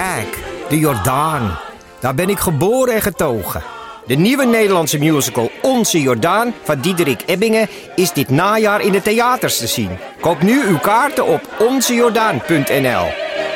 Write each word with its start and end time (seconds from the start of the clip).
Kijk, 0.00 0.44
de 0.68 0.78
Jordaan. 0.78 1.58
Daar 2.00 2.14
ben 2.14 2.28
ik 2.28 2.38
geboren 2.38 2.94
en 2.94 3.02
getogen. 3.02 3.62
De 4.06 4.14
nieuwe 4.14 4.46
Nederlandse 4.46 4.98
musical 4.98 5.50
Onze 5.62 6.00
Jordaan 6.00 6.52
van 6.62 6.80
Diederik 6.80 7.22
Ebbingen 7.26 7.68
is 7.96 8.12
dit 8.12 8.28
najaar 8.28 8.80
in 8.80 8.92
de 8.92 9.02
theaters 9.02 9.58
te 9.58 9.66
zien. 9.66 9.90
Koop 10.20 10.42
nu 10.42 10.62
uw 10.66 10.78
kaarten 10.78 11.26
op 11.26 11.48
onzejordaan.nl. 11.58 13.06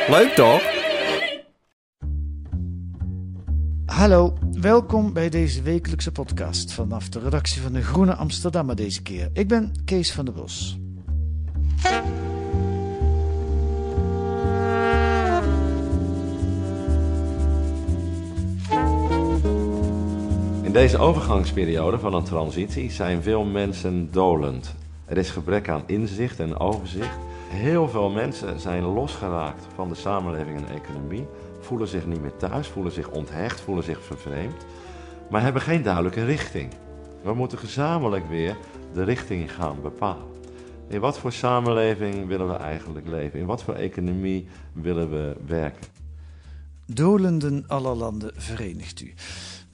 Leuk 0.08 0.32
toch? 0.34 0.62
Hallo, 3.86 4.36
welkom 4.52 5.12
bij 5.12 5.28
deze 5.28 5.62
wekelijkse 5.62 6.12
podcast 6.12 6.72
vanaf 6.72 7.08
de 7.08 7.20
redactie 7.20 7.62
van 7.62 7.72
de 7.72 7.82
Groene 7.82 8.14
Amsterdammer 8.14 8.76
deze 8.76 9.02
keer. 9.02 9.30
Ik 9.32 9.48
ben 9.48 9.72
Kees 9.84 10.12
van 10.12 10.24
der 10.24 10.34
Bos. 10.34 10.78
Deze 20.74 20.98
overgangsperiode 20.98 21.98
van 21.98 22.14
een 22.14 22.24
transitie 22.24 22.90
zijn 22.90 23.22
veel 23.22 23.44
mensen 23.44 24.10
dolend. 24.10 24.74
Er 25.04 25.16
is 25.16 25.30
gebrek 25.30 25.68
aan 25.68 25.82
inzicht 25.86 26.40
en 26.40 26.58
overzicht. 26.58 27.16
Heel 27.48 27.88
veel 27.88 28.10
mensen 28.10 28.60
zijn 28.60 28.82
losgeraakt 28.82 29.66
van 29.74 29.88
de 29.88 29.94
samenleving 29.94 30.56
en 30.56 30.74
economie, 30.74 31.26
voelen 31.60 31.88
zich 31.88 32.06
niet 32.06 32.20
meer 32.20 32.36
thuis, 32.36 32.68
voelen 32.68 32.92
zich 32.92 33.10
onthecht, 33.10 33.60
voelen 33.60 33.84
zich 33.84 34.02
vervreemd, 34.02 34.66
maar 35.30 35.42
hebben 35.42 35.62
geen 35.62 35.82
duidelijke 35.82 36.24
richting. 36.24 36.72
We 37.22 37.34
moeten 37.34 37.58
gezamenlijk 37.58 38.28
weer 38.28 38.56
de 38.94 39.02
richting 39.02 39.52
gaan 39.52 39.76
bepalen. 39.82 40.26
In 40.88 41.00
wat 41.00 41.18
voor 41.18 41.32
samenleving 41.32 42.26
willen 42.26 42.48
we 42.48 42.56
eigenlijk 42.56 43.08
leven? 43.08 43.38
In 43.38 43.46
wat 43.46 43.62
voor 43.62 43.74
economie 43.74 44.46
willen 44.72 45.10
we 45.10 45.36
werken? 45.46 45.86
Dolenden 46.86 47.64
aller 47.66 47.96
landen 47.96 48.32
verenigt 48.36 49.00
u. 49.00 49.14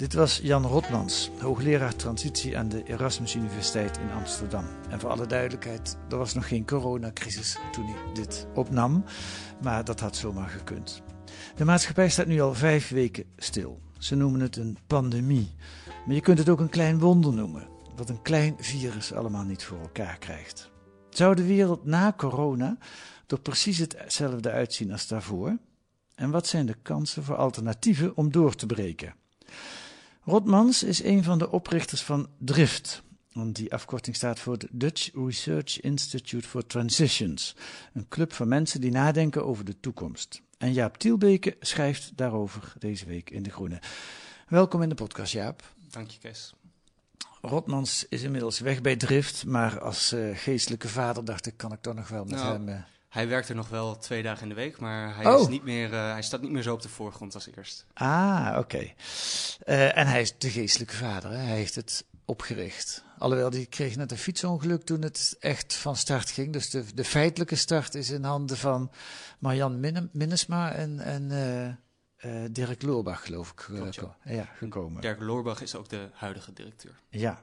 Dit 0.01 0.13
was 0.13 0.41
Jan 0.43 0.67
Rotmans, 0.67 1.31
hoogleraar 1.39 1.97
transitie 1.97 2.59
aan 2.59 2.69
de 2.69 2.83
Erasmus 2.83 3.35
Universiteit 3.35 3.99
in 3.99 4.11
Amsterdam. 4.11 4.65
En 4.89 5.01
voor 5.01 5.11
alle 5.11 5.27
duidelijkheid, 5.27 5.97
er 6.09 6.17
was 6.17 6.35
nog 6.35 6.49
geen 6.49 6.67
coronacrisis 6.67 7.59
toen 7.73 7.85
hij 7.85 8.13
dit 8.13 8.47
opnam, 8.55 9.05
maar 9.63 9.85
dat 9.85 10.01
had 10.01 10.17
zomaar 10.17 10.49
gekund. 10.49 11.03
De 11.57 11.65
maatschappij 11.65 12.09
staat 12.09 12.27
nu 12.27 12.41
al 12.41 12.55
vijf 12.55 12.89
weken 12.89 13.25
stil. 13.37 13.81
Ze 13.99 14.15
noemen 14.15 14.41
het 14.41 14.57
een 14.57 14.79
pandemie, 14.87 15.55
maar 16.07 16.15
je 16.15 16.21
kunt 16.21 16.39
het 16.39 16.49
ook 16.49 16.61
een 16.61 16.69
klein 16.69 16.99
wonder 16.99 17.33
noemen, 17.33 17.69
wat 17.97 18.09
een 18.09 18.23
klein 18.23 18.57
virus 18.59 19.13
allemaal 19.13 19.45
niet 19.45 19.65
voor 19.65 19.81
elkaar 19.81 20.19
krijgt. 20.19 20.71
Zou 21.11 21.35
de 21.35 21.47
wereld 21.47 21.85
na 21.85 22.15
corona 22.17 22.79
er 23.27 23.41
precies 23.41 23.79
hetzelfde 23.79 24.51
uitzien 24.51 24.93
als 24.93 25.07
daarvoor? 25.07 25.59
En 26.15 26.31
wat 26.31 26.47
zijn 26.47 26.67
de 26.67 26.77
kansen 26.83 27.25
voor 27.25 27.37
alternatieven 27.37 28.17
om 28.17 28.31
door 28.31 28.55
te 28.55 28.67
breken? 28.67 29.15
Rotmans 30.31 30.83
is 30.83 31.03
een 31.03 31.25
van 31.25 31.39
de 31.39 31.51
oprichters 31.51 32.03
van 32.03 32.29
DRIFT. 32.39 33.03
Want 33.33 33.57
die 33.57 33.73
afkorting 33.73 34.17
staat 34.17 34.39
voor 34.39 34.59
de 34.59 34.69
Dutch 34.71 35.11
Research 35.15 35.81
Institute 35.81 36.49
for 36.49 36.67
Transitions. 36.67 37.57
Een 37.93 38.09
club 38.09 38.33
van 38.33 38.49
mensen 38.49 38.81
die 38.81 38.91
nadenken 38.91 39.47
over 39.47 39.65
de 39.65 39.81
toekomst. 39.81 40.43
En 40.59 40.73
Jaap 40.73 40.97
Tielbeke 40.97 41.57
schrijft 41.61 42.13
daarover 42.17 42.73
deze 42.79 43.07
week 43.07 43.31
in 43.31 43.43
De 43.43 43.51
Groene. 43.51 43.81
Welkom 44.49 44.83
in 44.83 44.89
de 44.89 44.95
podcast, 44.95 45.33
Jaap. 45.33 45.63
Dank 45.91 46.11
je, 46.11 46.19
Kees. 46.19 46.55
Rotmans 47.41 48.07
is 48.09 48.23
inmiddels 48.23 48.59
weg 48.59 48.81
bij 48.81 48.97
Drift, 48.97 49.47
maar 49.47 49.81
als 49.81 50.13
uh, 50.13 50.37
geestelijke 50.37 50.89
vader 50.89 51.25
dacht 51.25 51.47
ik, 51.47 51.57
kan 51.57 51.73
ik 51.73 51.81
toch 51.81 51.95
nog 51.95 52.09
wel 52.09 52.25
met 52.25 52.35
Nou, 52.35 52.53
hem... 52.53 52.69
Uh... 52.69 52.75
Hij 53.11 53.29
werkt 53.29 53.49
er 53.49 53.55
nog 53.55 53.69
wel 53.69 53.97
twee 53.99 54.23
dagen 54.23 54.43
in 54.43 54.49
de 54.49 54.55
week, 54.55 54.79
maar 54.79 55.17
hij, 55.17 55.27
Oh. 55.27 55.41
is 55.41 55.49
niet 55.49 55.63
meer, 55.65 55.93
uh, 55.93 56.13
hij 56.13 56.23
staat 56.23 56.41
niet 56.41 56.51
meer 56.51 56.63
zo 56.63 56.73
op 56.73 56.83
de 56.83 56.89
voorgrond 56.89 57.35
als 57.35 57.49
eerst. 57.57 57.87
Ah, 57.95 58.47
oké. 58.51 58.59
Okay. 58.59 58.95
Uh, 59.67 59.97
en 59.97 60.07
hij 60.07 60.21
is 60.21 60.39
de 60.39 60.51
geestelijke 60.51 60.95
vader, 60.97 61.31
hè? 61.31 61.37
hij 61.37 61.57
heeft 61.57 61.75
het 61.75 62.05
opgericht. 62.25 63.05
Alhoewel, 63.19 63.51
die 63.51 63.67
kreeg 63.67 63.97
net 63.97 64.11
een 64.11 64.19
fietsongeluk 64.19 64.83
toen 64.83 65.03
het 65.03 65.37
echt 65.41 65.75
van 65.75 65.97
start 65.97 66.31
ging. 66.31 66.53
Dus 66.53 66.71
de, 66.71 66.85
de 66.95 67.05
feitelijke 67.05 67.57
start 67.57 67.95
is 67.95 68.11
in 68.11 68.25
handen 68.25 68.57
van 68.57 68.91
Marjan 69.39 69.81
Min 69.81 70.09
Minnesma 70.13 70.73
en, 70.73 71.01
en 71.01 71.31
uh, 72.25 72.45
Dirk 72.51 72.83
Loorbach, 72.83 73.25
geloof 73.25 73.51
ik, 73.51 73.57
Klopt, 73.57 73.95
ja. 73.95 74.17
ja, 74.25 74.49
gekomen. 74.57 75.01
Dirk 75.01 75.21
Loorbach 75.21 75.63
is 75.63 75.75
ook 75.75 75.89
de 75.89 76.09
huidige 76.13 76.53
directeur. 76.53 77.01
Ja. 77.09 77.43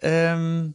Um, 0.00 0.74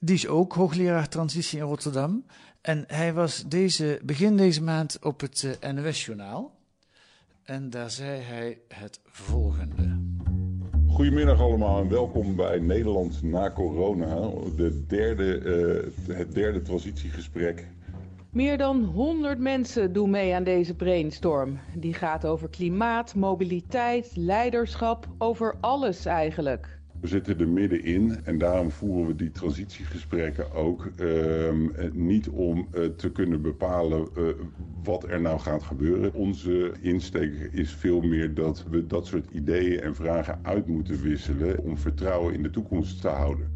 die 0.00 0.14
is 0.14 0.26
ook 0.26 0.52
hoogleraar 0.52 1.08
transitie 1.08 1.58
in 1.58 1.64
Rotterdam. 1.64 2.24
En 2.64 2.84
hij 2.86 3.12
was 3.12 3.42
deze, 3.42 4.00
begin 4.02 4.36
deze 4.36 4.62
maand 4.62 4.98
op 5.02 5.20
het 5.20 5.56
uh, 5.62 5.72
NOS-journaal. 5.72 6.52
En 7.42 7.70
daar 7.70 7.90
zei 7.90 8.20
hij 8.20 8.58
het 8.68 9.00
volgende. 9.04 9.98
Goedemiddag 10.88 11.40
allemaal 11.40 11.80
en 11.80 11.88
welkom 11.88 12.36
bij 12.36 12.58
Nederland 12.58 13.22
na 13.22 13.50
corona. 13.50 14.14
De 14.56 14.84
derde, 14.86 15.40
uh, 16.08 16.16
het 16.16 16.32
derde 16.32 16.62
transitiegesprek. 16.62 17.68
Meer 18.30 18.58
dan 18.58 18.84
100 18.84 19.38
mensen 19.38 19.92
doen 19.92 20.10
mee 20.10 20.34
aan 20.34 20.44
deze 20.44 20.74
brainstorm. 20.74 21.58
Die 21.74 21.94
gaat 21.94 22.26
over 22.26 22.48
klimaat, 22.48 23.14
mobiliteit, 23.14 24.10
leiderschap, 24.14 25.08
over 25.18 25.56
alles 25.60 26.04
eigenlijk. 26.04 26.78
We 27.04 27.10
zitten 27.10 27.38
er 27.38 27.48
middenin 27.48 28.24
en 28.24 28.38
daarom 28.38 28.70
voeren 28.70 29.06
we 29.06 29.14
die 29.14 29.30
transitiegesprekken 29.30 30.52
ook. 30.52 30.90
Uh, 30.96 31.50
niet 31.92 32.28
om 32.28 32.68
uh, 32.74 32.84
te 32.84 33.10
kunnen 33.10 33.42
bepalen 33.42 34.08
uh, 34.18 34.24
wat 34.82 35.08
er 35.08 35.20
nou 35.20 35.40
gaat 35.40 35.62
gebeuren. 35.62 36.14
Onze 36.14 36.72
insteek 36.80 37.48
is 37.52 37.72
veel 37.72 38.00
meer 38.00 38.34
dat 38.34 38.64
we 38.70 38.86
dat 38.86 39.06
soort 39.06 39.30
ideeën 39.32 39.80
en 39.80 39.94
vragen 39.94 40.38
uit 40.42 40.66
moeten 40.66 41.00
wisselen 41.00 41.58
om 41.58 41.78
vertrouwen 41.78 42.34
in 42.34 42.42
de 42.42 42.50
toekomst 42.50 43.00
te 43.00 43.08
houden. 43.08 43.52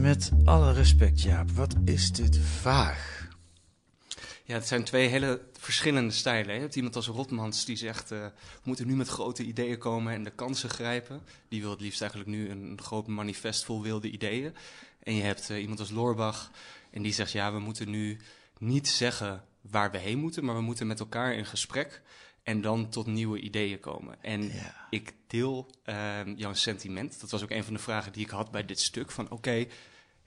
Met 0.00 0.32
alle 0.44 0.72
respect, 0.72 1.22
Jaap, 1.22 1.50
wat 1.50 1.76
is 1.84 2.12
dit 2.12 2.38
vaag? 2.38 3.17
Ja, 4.48 4.54
het 4.54 4.66
zijn 4.66 4.84
twee 4.84 5.08
hele 5.08 5.40
verschillende 5.58 6.12
stijlen. 6.12 6.54
Je 6.54 6.60
hebt 6.60 6.76
iemand 6.76 6.96
als 6.96 7.06
Rotmans 7.06 7.64
die 7.64 7.76
zegt, 7.76 8.12
uh, 8.12 8.18
we 8.20 8.62
moeten 8.62 8.86
nu 8.86 8.96
met 8.96 9.08
grote 9.08 9.42
ideeën 9.42 9.78
komen 9.78 10.12
en 10.12 10.24
de 10.24 10.30
kansen 10.30 10.70
grijpen. 10.70 11.22
Die 11.48 11.60
wil 11.60 11.70
het 11.70 11.80
liefst 11.80 12.00
eigenlijk 12.00 12.30
nu 12.30 12.50
een 12.50 12.78
groot 12.82 13.06
manifest 13.06 13.64
vol 13.64 13.82
wilde 13.82 14.10
ideeën. 14.10 14.54
En 15.02 15.14
je 15.14 15.22
hebt 15.22 15.50
uh, 15.50 15.60
iemand 15.60 15.78
als 15.78 15.90
Loorbach 15.90 16.50
en 16.90 17.02
die 17.02 17.12
zegt, 17.12 17.32
ja, 17.32 17.52
we 17.52 17.58
moeten 17.58 17.90
nu 17.90 18.18
niet 18.58 18.88
zeggen 18.88 19.44
waar 19.60 19.90
we 19.90 19.98
heen 19.98 20.18
moeten, 20.18 20.44
maar 20.44 20.54
we 20.54 20.60
moeten 20.60 20.86
met 20.86 21.00
elkaar 21.00 21.34
in 21.34 21.46
gesprek 21.46 22.02
en 22.42 22.60
dan 22.60 22.88
tot 22.88 23.06
nieuwe 23.06 23.40
ideeën 23.40 23.80
komen. 23.80 24.22
En 24.22 24.42
ja. 24.42 24.86
ik 24.90 25.12
deel 25.26 25.70
uh, 25.86 26.36
jouw 26.36 26.54
sentiment. 26.54 27.20
Dat 27.20 27.30
was 27.30 27.42
ook 27.42 27.50
een 27.50 27.64
van 27.64 27.74
de 27.74 27.80
vragen 27.80 28.12
die 28.12 28.24
ik 28.24 28.30
had 28.30 28.50
bij 28.50 28.64
dit 28.64 28.80
stuk. 28.80 29.10
Van 29.10 29.24
oké, 29.24 29.34
okay, 29.34 29.68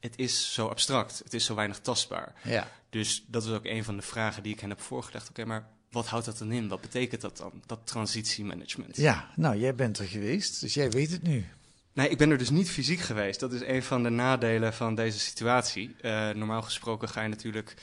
het 0.02 0.14
is 0.16 0.54
zo 0.54 0.68
abstract, 0.68 1.22
het 1.24 1.34
is 1.34 1.46
zo 1.46 1.56
weinig 1.56 1.80
tastbaar. 1.80 2.34
Ja. 2.44 2.72
Dus 2.90 3.24
dat 3.28 3.44
is 3.44 3.50
ook 3.50 3.66
een 3.66 3.84
van 3.84 3.96
de 3.96 4.02
vragen 4.02 4.44
die 4.44 4.54
ik 4.54 4.60
hen 4.60 4.70
heb 4.70 4.82
voorgelegd. 4.82 5.30
Oké, 5.30 5.42
okay, 5.42 5.54
maar 5.54 5.70
wat 5.92 6.08
houdt 6.08 6.26
dat 6.26 6.38
dan 6.38 6.52
in? 6.52 6.68
Wat 6.68 6.82
betekent 6.82 7.22
dat 7.22 7.38
dan, 7.38 7.52
dat 7.66 7.80
transitiemanagement? 7.84 8.98
Ja, 8.98 9.30
nou, 9.36 9.58
jij 9.58 9.76
bent 9.76 10.00
er 10.00 10.08
geweest, 10.08 10.62
dus 10.62 10.74
jij 10.74 10.92
weet 10.92 11.12
het 11.12 11.24
nu. 11.24 11.46
Nee, 11.94 12.10
ik 12.10 12.18
ben 12.18 12.30
er 12.30 12.38
dus 12.38 12.50
niet 12.50 12.70
fysiek 12.70 13.00
geweest. 13.00 13.40
Dat 13.40 13.54
is 13.54 13.62
een 13.62 13.84
van 13.84 14.04
de 14.04 14.10
nadelen 14.10 14.74
van 14.74 14.96
deze 14.96 15.20
situatie. 15.20 15.96
Uh, 16.02 16.30
normaal 16.30 16.62
gesproken 16.62 17.10
ga 17.10 17.22
je 17.22 17.30
natuurlijk 17.30 17.74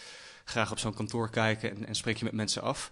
graag 0.44 0.70
op 0.70 0.78
zo'n 0.78 0.94
kantoor 0.94 1.30
kijken 1.30 1.70
en, 1.70 1.86
en, 1.86 1.94
spreek 1.94 2.16
je 2.16 2.24
met 2.24 2.32
mensen 2.32 2.62
af. 2.62 2.90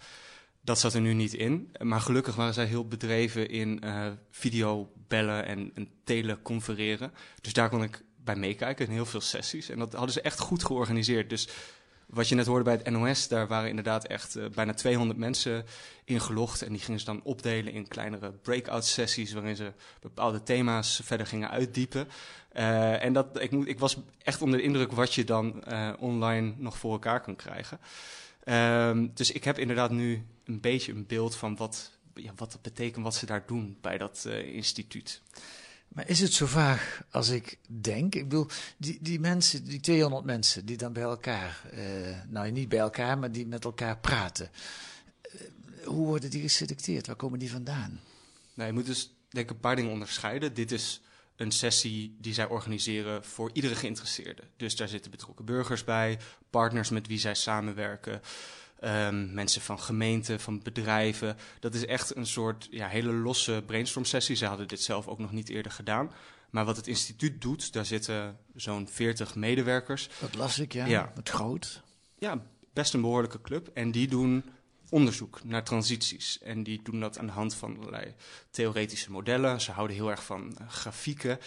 Dat 0.60 0.80
zat 0.80 0.94
er 0.94 1.00
nu 1.00 1.12
niet 1.12 1.34
in. 1.34 1.72
Maar 1.78 2.00
gelukkig 2.00 2.34
waren 2.34 2.54
zij 2.54 2.64
heel 2.64 2.88
bedreven 2.88 3.48
in 3.48 3.80
uh, 3.84 4.06
videobellen 4.30 5.46
en, 5.46 5.70
en 5.74 5.88
teleconfereren. 6.04 7.12
Dus 7.40 7.52
daar 7.52 7.68
kon 7.68 7.82
ik 7.82 8.02
bij 8.26 8.36
meekijken 8.36 8.86
in 8.86 8.92
heel 8.92 9.06
veel 9.06 9.20
sessies. 9.20 9.68
En 9.68 9.78
dat 9.78 9.92
hadden 9.92 10.12
ze 10.12 10.20
echt 10.20 10.38
goed 10.38 10.64
georganiseerd. 10.64 11.30
Dus 11.30 11.48
wat 12.06 12.28
je 12.28 12.34
net 12.34 12.46
hoorde 12.46 12.64
bij 12.64 12.72
het 12.72 12.90
NOS, 12.90 13.28
daar 13.28 13.46
waren 13.46 13.68
inderdaad 13.68 14.06
echt 14.06 14.36
uh, 14.36 14.48
bijna 14.48 14.74
200 14.74 15.18
mensen 15.18 15.64
ingelogd. 16.04 16.62
En 16.62 16.72
die 16.72 16.80
gingen 16.80 17.00
ze 17.00 17.06
dan 17.06 17.22
opdelen 17.22 17.72
in 17.72 17.88
kleinere 17.88 18.32
breakout 18.32 18.84
sessies, 18.84 19.32
waarin 19.32 19.56
ze 19.56 19.72
bepaalde 20.00 20.42
thema's 20.42 21.00
verder 21.04 21.26
gingen 21.26 21.50
uitdiepen. 21.50 22.08
Uh, 22.52 23.04
en 23.04 23.12
dat, 23.12 23.40
ik, 23.40 23.50
moet, 23.50 23.68
ik 23.68 23.78
was 23.78 23.96
echt 24.22 24.42
onder 24.42 24.58
de 24.58 24.64
indruk 24.64 24.92
wat 24.92 25.14
je 25.14 25.24
dan 25.24 25.62
uh, 25.68 25.92
online 25.98 26.52
nog 26.56 26.78
voor 26.78 26.92
elkaar 26.92 27.20
kan 27.20 27.36
krijgen. 27.36 27.78
Ehm, 28.44 29.06
dus 29.14 29.32
ik 29.32 29.44
heb 29.44 29.58
inderdaad 29.58 29.90
nu 29.90 30.26
een 30.44 30.60
beetje 30.60 30.92
een 30.92 31.06
beeld 31.06 31.36
van 31.36 31.56
wat, 31.56 31.90
ja, 32.14 32.32
wat 32.36 32.52
dat 32.52 32.62
betekent, 32.62 33.04
wat 33.04 33.14
ze 33.14 33.26
daar 33.26 33.44
doen 33.46 33.78
bij 33.80 33.98
dat 33.98 34.28
instituut. 34.44 35.22
Maar 35.96 36.08
is 36.08 36.20
het 36.20 36.32
zo 36.32 36.46
vaag 36.46 37.02
als 37.10 37.28
ik 37.28 37.58
denk? 37.66 38.14
Ik 38.14 38.28
bedoel, 38.28 38.46
die, 38.76 38.98
die 39.00 39.20
mensen, 39.20 39.64
die 39.64 39.80
200 39.80 40.24
mensen 40.24 40.66
die 40.66 40.76
dan 40.76 40.92
bij 40.92 41.02
elkaar, 41.02 41.62
uh, 41.74 41.80
nou 42.28 42.50
niet 42.50 42.68
bij 42.68 42.78
elkaar, 42.78 43.18
maar 43.18 43.32
die 43.32 43.46
met 43.46 43.64
elkaar 43.64 43.98
praten. 43.98 44.50
Uh, 45.34 45.40
hoe 45.84 46.06
worden 46.06 46.30
die 46.30 46.40
geselecteerd? 46.40 47.06
Waar 47.06 47.16
komen 47.16 47.38
die 47.38 47.50
vandaan? 47.50 48.00
Nou, 48.54 48.68
je 48.68 48.74
moet 48.74 48.86
dus 48.86 49.14
denk 49.28 49.48
ik 49.48 49.54
een 49.54 49.60
paar 49.60 49.76
dingen 49.76 49.90
onderscheiden. 49.90 50.54
Dit 50.54 50.72
is 50.72 51.00
een 51.36 51.50
sessie 51.50 52.16
die 52.20 52.34
zij 52.34 52.48
organiseren 52.48 53.24
voor 53.24 53.50
iedere 53.52 53.74
geïnteresseerde. 53.74 54.42
Dus 54.56 54.76
daar 54.76 54.88
zitten 54.88 55.10
betrokken 55.10 55.44
burgers 55.44 55.84
bij, 55.84 56.18
partners 56.50 56.90
met 56.90 57.06
wie 57.06 57.18
zij 57.18 57.34
samenwerken, 57.34 58.20
um, 58.84 59.34
mensen 59.34 59.60
van 59.60 59.80
gemeenten, 59.80 60.40
van 60.40 60.62
bedrijven. 60.62 61.36
Dat 61.60 61.74
is 61.74 61.86
echt 61.86 62.16
een 62.16 62.26
soort 62.26 62.68
ja, 62.70 62.88
hele 62.88 63.12
losse 63.12 63.62
brainstorm 63.66 64.04
sessie. 64.04 64.36
Ze 64.36 64.46
hadden 64.46 64.68
dit 64.68 64.82
zelf 64.82 65.06
ook 65.06 65.18
nog 65.18 65.32
niet 65.32 65.48
eerder 65.48 65.72
gedaan. 65.72 66.10
Maar 66.50 66.64
wat 66.64 66.76
het 66.76 66.86
instituut 66.86 67.40
doet, 67.40 67.72
daar 67.72 67.86
zitten 67.86 68.38
zo'n 68.54 68.88
40 68.88 69.34
medewerkers. 69.34 70.08
Dat 70.20 70.34
las 70.34 70.58
ik, 70.58 70.72
ja. 70.72 70.86
ja. 70.86 71.12
Wat 71.14 71.28
groot. 71.28 71.82
Ja, 72.18 72.42
best 72.72 72.94
een 72.94 73.00
behoorlijke 73.00 73.40
club. 73.40 73.68
En 73.74 73.90
die 73.90 74.08
doen 74.08 74.44
onderzoek 74.90 75.44
naar 75.44 75.64
transities. 75.64 76.38
En 76.42 76.62
die 76.62 76.80
doen 76.82 77.00
dat 77.00 77.18
aan 77.18 77.26
de 77.26 77.32
hand 77.32 77.54
van 77.54 77.78
allerlei 77.78 78.14
theoretische 78.50 79.10
modellen. 79.10 79.60
Ze 79.60 79.72
houden 79.72 79.96
heel 79.96 80.10
erg 80.10 80.24
van 80.24 80.58
uh, 80.60 80.68
grafieken. 80.68 81.38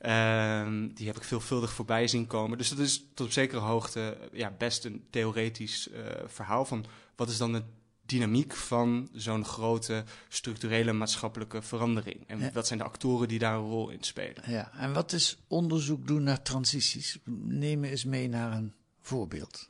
Uh, 0.00 0.88
die 0.94 1.06
heb 1.06 1.16
ik 1.16 1.24
veelvuldig 1.24 1.72
voorbij 1.72 2.08
zien 2.08 2.26
komen. 2.26 2.58
Dus 2.58 2.68
dat 2.68 2.78
is 2.78 3.04
tot 3.14 3.26
op 3.26 3.32
zekere 3.32 3.60
hoogte 3.60 4.18
uh, 4.20 4.38
ja, 4.38 4.50
best 4.58 4.84
een 4.84 5.06
theoretisch 5.10 5.88
uh, 5.88 5.98
verhaal 6.26 6.64
van 6.64 6.84
wat 7.16 7.28
is 7.28 7.38
dan 7.38 7.52
de 7.52 7.62
dynamiek 8.06 8.54
van 8.54 9.08
zo'n 9.12 9.44
grote 9.44 10.04
structurele 10.28 10.92
maatschappelijke 10.92 11.62
verandering. 11.62 12.24
En 12.26 12.38
ja. 12.38 12.50
wat 12.52 12.66
zijn 12.66 12.78
de 12.78 12.84
actoren 12.84 13.28
die 13.28 13.38
daar 13.38 13.54
een 13.54 13.68
rol 13.68 13.88
in 13.88 14.02
spelen. 14.02 14.50
Ja, 14.50 14.72
en 14.78 14.92
wat 14.92 15.12
is 15.12 15.36
onderzoek 15.46 16.06
doen 16.06 16.22
naar 16.22 16.42
transities? 16.42 17.18
Neem 17.44 17.84
eens 17.84 18.04
mee 18.04 18.28
naar 18.28 18.52
een 18.52 18.74
voorbeeld. 19.00 19.68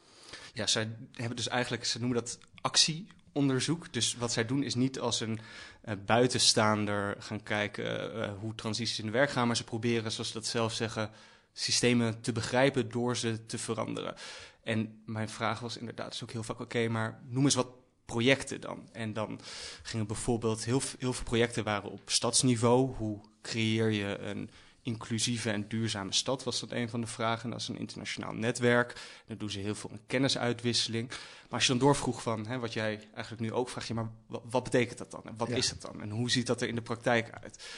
Ja, 0.52 0.66
zij 0.66 0.96
hebben 1.12 1.36
dus 1.36 1.48
eigenlijk, 1.48 1.84
ze 1.84 1.98
noemen 1.98 2.18
dat 2.18 2.38
actieonderzoek. 2.66 3.92
Dus 3.92 4.16
wat 4.16 4.32
zij 4.32 4.46
doen 4.46 4.62
is 4.62 4.74
niet 4.74 5.00
als 5.00 5.20
een 5.20 5.38
uh, 5.84 5.94
buitenstaander 6.06 7.16
gaan 7.18 7.42
kijken 7.42 8.16
uh, 8.16 8.30
hoe 8.40 8.54
transities 8.54 8.98
in 8.98 9.06
de 9.06 9.12
werk 9.12 9.30
gaan, 9.30 9.46
maar 9.46 9.56
ze 9.56 9.64
proberen, 9.64 10.12
zoals 10.12 10.28
ze 10.28 10.34
dat 10.34 10.46
zelf 10.46 10.72
zeggen, 10.72 11.10
systemen 11.52 12.20
te 12.20 12.32
begrijpen 12.32 12.88
door 12.90 13.16
ze 13.16 13.46
te 13.46 13.58
veranderen. 13.58 14.14
En 14.62 15.02
mijn 15.04 15.28
vraag 15.28 15.60
was 15.60 15.76
inderdaad 15.76 16.10
dus 16.10 16.22
ook 16.22 16.32
heel 16.32 16.42
vaak, 16.42 16.60
oké, 16.60 16.88
maar 16.88 17.20
noem 17.28 17.44
eens 17.44 17.54
wat 17.54 17.68
projecten 18.04 18.60
dan. 18.60 18.88
En 18.92 19.12
dan 19.12 19.40
gingen 19.82 20.06
bijvoorbeeld 20.06 20.64
heel, 20.64 20.82
heel 20.98 21.12
veel 21.12 21.24
projecten 21.24 21.64
waren 21.64 21.90
op 21.90 22.00
stadsniveau. 22.04 22.94
Hoe 22.96 23.20
creëer 23.42 23.90
je 23.90 24.18
een 24.18 24.50
inclusieve 24.86 25.50
en 25.50 25.68
duurzame 25.68 26.12
stad 26.12 26.44
was 26.44 26.60
dat 26.60 26.72
een 26.72 26.88
van 26.88 27.00
de 27.00 27.06
vragen. 27.06 27.50
Dat 27.50 27.60
is 27.60 27.68
een 27.68 27.78
internationaal 27.78 28.32
netwerk. 28.32 29.00
Dan 29.26 29.36
doen 29.36 29.50
ze 29.50 29.58
heel 29.58 29.74
veel 29.74 29.90
een 29.90 30.06
kennisuitwisseling. 30.06 31.08
Maar 31.08 31.18
als 31.50 31.62
je 31.62 31.68
dan 31.68 31.78
doorvroeg 31.78 32.22
van, 32.22 32.46
hè, 32.46 32.58
wat 32.58 32.72
jij 32.72 33.08
eigenlijk 33.14 33.40
nu 33.40 33.52
ook 33.52 33.68
vraagt, 33.68 33.86
je, 33.86 33.94
maar 33.94 34.10
wat, 34.26 34.42
wat, 34.44 34.64
betekent 34.64 34.98
dat 34.98 35.10
dan? 35.10 35.22
En 35.24 35.36
wat 35.36 35.48
ja. 35.48 35.54
is 35.54 35.68
dat 35.68 35.80
dan? 35.80 36.00
En 36.00 36.10
hoe 36.10 36.30
ziet 36.30 36.46
dat 36.46 36.60
er 36.62 36.68
in 36.68 36.74
de 36.74 36.82
praktijk 36.82 37.30
uit? 37.42 37.68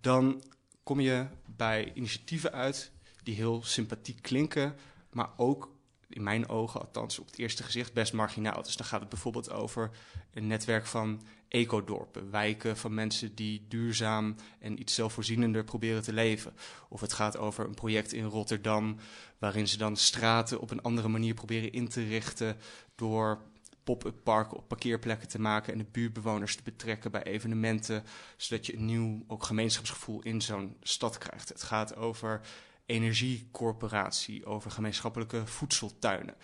Dan 0.00 0.42
kom 0.82 1.00
je 1.00 1.26
bij 1.46 1.92
initiatieven 1.94 2.52
uit 2.52 2.90
die 3.22 3.34
heel 3.34 3.62
sympathiek 3.62 4.22
klinken, 4.22 4.76
maar 5.10 5.30
ook 5.36 5.72
in 6.08 6.22
mijn 6.22 6.48
ogen, 6.48 6.80
althans 6.80 7.18
op 7.18 7.26
het 7.26 7.38
eerste 7.38 7.62
gezicht, 7.62 7.92
best 7.92 8.12
marginaal. 8.12 8.62
Dus 8.62 8.76
dan 8.76 8.86
gaat 8.86 9.00
het 9.00 9.08
bijvoorbeeld 9.08 9.50
over 9.50 9.90
een 10.32 10.46
netwerk 10.46 10.86
van 10.86 11.22
ecodorpen, 11.54 12.30
wijken 12.30 12.76
van 12.76 12.94
mensen 12.94 13.34
die 13.34 13.64
duurzaam 13.68 14.34
en 14.58 14.80
iets 14.80 14.94
zelfvoorzienender 14.94 15.64
proberen 15.64 16.02
te 16.02 16.12
leven. 16.12 16.52
Of 16.88 17.00
het 17.00 17.12
gaat 17.12 17.36
over 17.36 17.64
een 17.64 17.74
project 17.74 18.12
in 18.12 18.24
Rotterdam, 18.24 18.96
waarin 19.38 19.68
ze 19.68 19.78
dan 19.78 19.96
straten 19.96 20.60
op 20.60 20.70
een 20.70 20.82
andere 20.82 21.08
manier 21.08 21.34
proberen 21.34 21.72
in 21.72 21.88
te 21.88 22.04
richten 22.04 22.56
door 22.94 23.42
pop-up 23.84 24.16
parken 24.22 24.56
op 24.56 24.68
parkeerplekken 24.68 25.28
te 25.28 25.40
maken 25.40 25.72
en 25.72 25.78
de 25.78 25.86
buurtbewoners 25.90 26.56
te 26.56 26.62
betrekken 26.62 27.10
bij 27.10 27.22
evenementen, 27.22 28.04
zodat 28.36 28.66
je 28.66 28.76
een 28.76 28.84
nieuw 28.84 29.24
ook 29.26 29.44
gemeenschapsgevoel 29.44 30.22
in 30.22 30.40
zo'n 30.40 30.76
stad 30.82 31.18
krijgt. 31.18 31.48
Het 31.48 31.62
gaat 31.62 31.96
over 31.96 32.40
energiecorporatie, 32.86 34.46
over 34.46 34.70
gemeenschappelijke 34.70 35.46
voedseltuinen. 35.46 36.34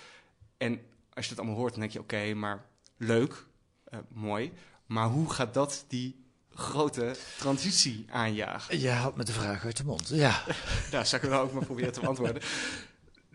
En 0.57 0.81
als 1.13 1.25
je 1.25 1.31
dat 1.31 1.39
allemaal 1.39 1.59
hoort, 1.59 1.71
dan 1.71 1.81
denk 1.81 1.93
je: 1.93 2.01
oké, 2.01 2.35
maar 2.35 2.67
leuk, 2.97 3.47
uh, 3.91 3.99
mooi. 4.09 4.53
Maar 4.91 5.09
hoe 5.09 5.31
gaat 5.31 5.55
dat 5.55 5.85
die 5.89 6.25
grote 6.55 7.17
transitie 7.39 8.07
aanjagen? 8.11 8.81
Je 8.81 8.89
haalt 8.89 9.17
me 9.17 9.25
de 9.25 9.33
vraag 9.33 9.65
uit 9.65 9.77
de 9.77 9.85
mond. 9.85 10.09
Ja. 10.09 10.45
Daar 10.91 11.07
zou 11.11 11.23
ik 11.23 11.29
wel 11.29 11.41
ook 11.41 11.53
maar 11.53 11.65
proberen 11.65 11.93
te 11.93 12.01
beantwoorden. 12.01 12.43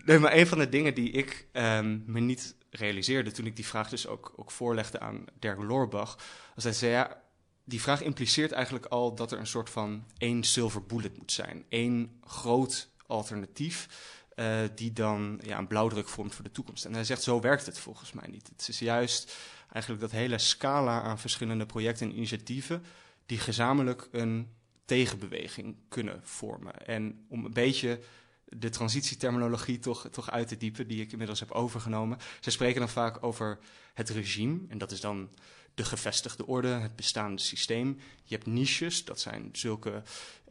Nee, 0.06 0.20
maar 0.20 0.34
een 0.34 0.48
van 0.48 0.58
de 0.58 0.70
dingen 0.70 0.94
die 0.94 1.12
ik 1.12 1.48
um, 1.54 2.04
me 2.06 2.20
niet 2.20 2.56
realiseerde 2.70 3.32
toen 3.32 3.46
ik 3.46 3.56
die 3.56 3.66
vraag 3.66 3.90
dus 3.90 4.08
ook, 4.08 4.34
ook 4.36 4.52
voorlegde 4.52 5.00
aan 5.00 5.26
Dirk 5.40 5.62
Loorbach, 5.62 6.18
was 6.56 6.64
hij 6.64 6.74
zei: 6.74 6.92
ja, 6.92 7.22
die 7.64 7.82
vraag 7.82 8.02
impliceert 8.02 8.52
eigenlijk 8.52 8.86
al 8.86 9.16
dat 9.16 9.32
er 9.32 9.40
een 9.40 9.48
soort 9.48 9.70
van 9.70 10.04
één 10.18 10.44
silver 10.44 10.84
bullet 10.84 11.18
moet 11.18 11.32
zijn. 11.32 11.66
Eén 11.70 12.20
groot 12.24 12.90
alternatief. 13.08 13.88
Uh, 14.36 14.60
die 14.76 14.94
dan 14.94 15.40
ja, 15.44 15.58
een 15.58 15.68
blauwdruk 15.68 16.08
vormt 16.08 16.36
voor 16.36 16.44
de 16.44 16.52
toekomst. 16.52 16.86
En 16.86 16.94
hij 16.94 17.04
zegt, 17.04 17.24
zo 17.24 17.40
werkt 17.40 17.66
het 17.66 17.80
volgens 17.80 18.12
mij 18.12 18.28
niet. 18.28 18.48
Het 18.48 18.68
is 18.68 18.80
juist 18.80 19.36
eigenlijk 19.72 20.02
dat 20.02 20.12
hele 20.12 20.38
scala 20.38 21.02
aan 21.02 21.20
verschillende 21.20 21.66
projecten 21.66 22.10
en 22.10 22.16
initiatieven... 22.16 22.84
die 23.26 23.38
gezamenlijk 23.38 24.08
een 24.12 24.50
tegenbeweging 24.86 25.76
kunnen 25.90 26.20
vormen. 26.24 26.88
En 26.88 27.26
om 27.30 27.46
een 27.46 27.54
beetje 27.54 28.00
de 28.46 28.70
transitieterminologie 28.70 29.80
toch, 29.80 30.08
toch 30.12 30.32
uit 30.32 30.48
te 30.48 30.58
diepen... 30.58 30.88
die 30.88 31.02
ik 31.02 31.12
inmiddels 31.12 31.40
heb 31.40 31.52
overgenomen. 31.52 32.18
Ze 32.40 32.52
spreken 32.52 32.80
dan 32.80 32.90
vaak 32.90 33.24
over 33.24 33.60
het 33.94 34.10
regime. 34.10 34.60
En 34.68 34.78
dat 34.78 34.92
is 34.92 35.02
dan 35.02 35.30
de 35.76 35.86
gevestigde 35.86 36.46
orde, 36.46 36.68
het 36.68 36.96
bestaande 36.96 37.42
systeem. 37.42 38.00
Je 38.24 38.36
hebt 38.36 38.48
niches, 38.48 39.06
dat 39.06 39.20
zijn 39.20 39.50
zulke 39.52 40.04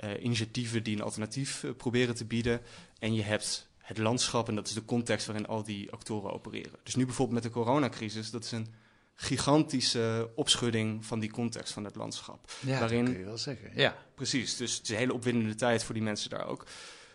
uh, 0.05 0.25
initiatieven 0.25 0.83
die 0.83 0.97
een 0.97 1.03
alternatief 1.03 1.63
uh, 1.63 1.71
proberen 1.77 2.15
te 2.15 2.25
bieden. 2.25 2.61
En 2.99 3.15
je 3.15 3.23
hebt 3.23 3.69
het 3.85 3.99
landschap, 3.99 4.49
en 4.49 4.55
dat 4.55 4.67
is 4.67 4.75
de 4.75 4.85
context 4.85 5.27
waarin 5.27 5.47
al 5.47 5.63
die 5.63 5.93
actoren 5.93 6.33
opereren. 6.33 6.79
Dus 6.83 6.95
nu 6.95 7.05
bijvoorbeeld 7.05 7.43
met 7.43 7.53
de 7.53 7.59
coronacrisis, 7.59 8.31
dat 8.31 8.45
is 8.45 8.53
een 8.53 8.75
gigantische 9.15 10.31
opschudding 10.35 11.05
van 11.06 11.20
die 11.20 11.31
context 11.31 11.73
van 11.73 11.85
het 11.85 11.94
landschap. 11.94 12.51
Ja, 12.61 12.79
waarin, 12.79 13.05
dat 13.05 13.13
kun 13.13 13.20
je 13.20 13.27
wel 13.27 13.39
zeggen. 13.39 13.70
Ja, 13.75 13.97
precies. 14.15 14.56
Dus 14.56 14.75
het 14.75 14.82
is 14.82 14.89
een 14.89 14.97
hele 14.97 15.13
opwindende 15.13 15.55
tijd 15.55 15.85
voor 15.85 15.94
die 15.94 16.03
mensen 16.03 16.31
daar 16.31 16.47
ook. 16.47 16.67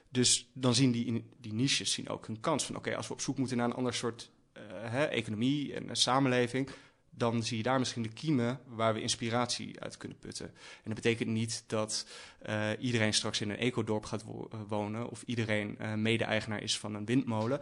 Dus 0.10 0.50
dan 0.54 0.76
zien 0.76 0.92
die, 0.92 1.26
die 1.38 1.54
niches 1.54 1.92
zien 1.92 2.10
ook 2.10 2.28
een 2.28 2.40
kans 2.40 2.66
van... 2.66 2.76
oké, 2.76 2.86
okay, 2.86 2.98
als 2.98 3.08
we 3.08 3.14
op 3.14 3.22
zoek 3.22 3.38
moeten 3.38 3.58
naar 3.58 3.66
een 3.66 3.76
ander 3.76 3.94
soort 3.94 4.32
uh, 4.58 4.64
hè, 4.68 5.06
economie 5.06 5.74
en 5.74 5.96
samenleving 5.96 6.70
dan 7.12 7.44
zie 7.44 7.58
je 7.58 7.64
daar 7.64 7.80
misschien 7.80 8.02
de 8.02 8.14
kiemen 8.14 8.60
waar 8.66 8.94
we 8.94 9.02
inspiratie 9.02 9.80
uit 9.80 9.98
kunnen 9.98 10.18
putten. 10.18 10.46
En 10.46 10.84
dat 10.84 10.94
betekent 10.94 11.30
niet 11.30 11.64
dat 11.68 12.06
uh, 12.50 12.70
iedereen 12.80 13.14
straks 13.14 13.42
in 13.42 13.50
een 13.50 13.58
ecodorp 13.58 14.06
gaat 14.06 14.24
eh, 14.24 14.60
wonen 14.68 15.10
of 15.10 15.24
iedereen 15.26 15.78
uh, 15.82 15.94
mede-eigenaar 15.94 16.62
is 16.62 16.80
van 16.80 16.96
een 16.96 17.06
windmolen. 17.06 17.62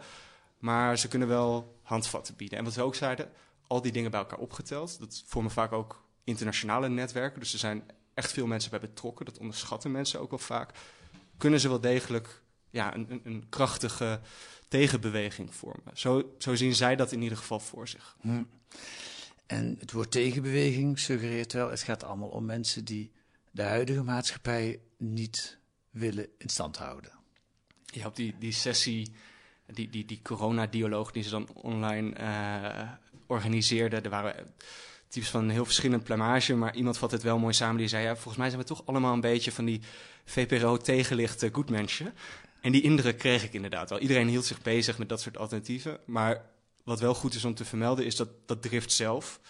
Maar 0.58 0.98
ze 0.98 1.08
kunnen 1.08 1.28
wel 1.28 1.78
handvatten 1.82 2.36
bieden. 2.36 2.58
En 2.58 2.64
wat 2.64 2.74
we 2.74 2.82
ook 2.82 2.94
zeiden, 2.94 3.30
al 3.66 3.82
die 3.82 3.92
dingen 3.92 4.10
bij 4.10 4.20
elkaar 4.20 4.38
opgeteld, 4.38 4.98
dat 4.98 5.22
vormen 5.26 5.50
vaak 5.50 5.72
ook 5.72 6.04
internationale 6.24 6.88
netwerken. 6.88 7.40
Dus 7.40 7.52
er 7.52 7.58
zijn 7.58 7.82
echt 8.14 8.32
veel 8.32 8.46
mensen 8.46 8.70
bij 8.70 8.80
betrokken, 8.80 9.24
dat 9.24 9.38
onderschatten 9.38 9.90
mensen 9.90 10.20
ook 10.20 10.30
wel 10.30 10.38
vaak. 10.38 10.70
Kunnen 11.36 11.60
ze 11.60 11.68
wel 11.68 11.80
degelijk 11.80 12.42
ja, 12.70 12.94
een, 12.94 13.06
een, 13.10 13.20
een 13.24 13.46
krachtige 13.48 14.20
tegenbeweging 14.68 15.54
vormen. 15.54 15.90
Zo, 15.94 16.34
zo 16.38 16.54
zien 16.54 16.74
zij 16.74 16.96
dat 16.96 17.12
in 17.12 17.22
ieder 17.22 17.38
geval 17.38 17.60
voor 17.60 17.88
zich. 17.88 18.16
Hm. 18.20 18.42
En 19.48 19.76
het 19.78 19.92
woord 19.92 20.10
tegenbeweging 20.10 20.98
suggereert 20.98 21.52
wel, 21.52 21.70
het 21.70 21.82
gaat 21.82 22.04
allemaal 22.04 22.28
om 22.28 22.44
mensen 22.44 22.84
die 22.84 23.12
de 23.50 23.62
huidige 23.62 24.02
maatschappij 24.02 24.80
niet 24.96 25.58
willen 25.90 26.26
in 26.38 26.48
stand 26.48 26.76
houden. 26.76 27.10
Ja, 27.84 28.06
op 28.06 28.16
die, 28.16 28.34
die 28.38 28.52
sessie, 28.52 29.12
die, 29.66 29.90
die, 29.90 30.04
die 30.04 30.20
corona-dialoog 30.22 31.12
die 31.12 31.22
ze 31.22 31.30
dan 31.30 31.48
online 31.54 32.18
uh, 32.20 32.90
organiseerden, 33.26 34.02
er 34.02 34.10
waren 34.10 34.54
types 35.08 35.30
van 35.30 35.48
heel 35.48 35.64
verschillend 35.64 36.04
plamage, 36.04 36.54
maar 36.54 36.74
iemand 36.74 36.98
vat 36.98 37.10
het 37.10 37.22
wel 37.22 37.38
mooi 37.38 37.54
samen. 37.54 37.76
Die 37.76 37.88
zei, 37.88 38.04
ja, 38.04 38.14
volgens 38.14 38.36
mij 38.36 38.48
zijn 38.48 38.60
we 38.60 38.66
toch 38.66 38.86
allemaal 38.86 39.12
een 39.12 39.20
beetje 39.20 39.52
van 39.52 39.64
die 39.64 39.80
VPRO-tegenlichte 40.24 41.48
goedmensje. 41.52 42.12
En 42.60 42.72
die 42.72 42.82
indruk 42.82 43.18
kreeg 43.18 43.44
ik 43.44 43.52
inderdaad 43.52 43.90
wel. 43.90 43.98
Iedereen 43.98 44.28
hield 44.28 44.44
zich 44.44 44.62
bezig 44.62 44.98
met 44.98 45.08
dat 45.08 45.20
soort 45.20 45.38
alternatieven, 45.38 45.98
maar 46.06 46.44
wat 46.88 47.00
wel 47.00 47.14
goed 47.14 47.34
is 47.34 47.44
om 47.44 47.54
te 47.54 47.64
vermelden, 47.64 48.04
is 48.04 48.16
dat, 48.16 48.28
dat 48.46 48.62
Drift 48.62 48.92
zelf 48.92 49.40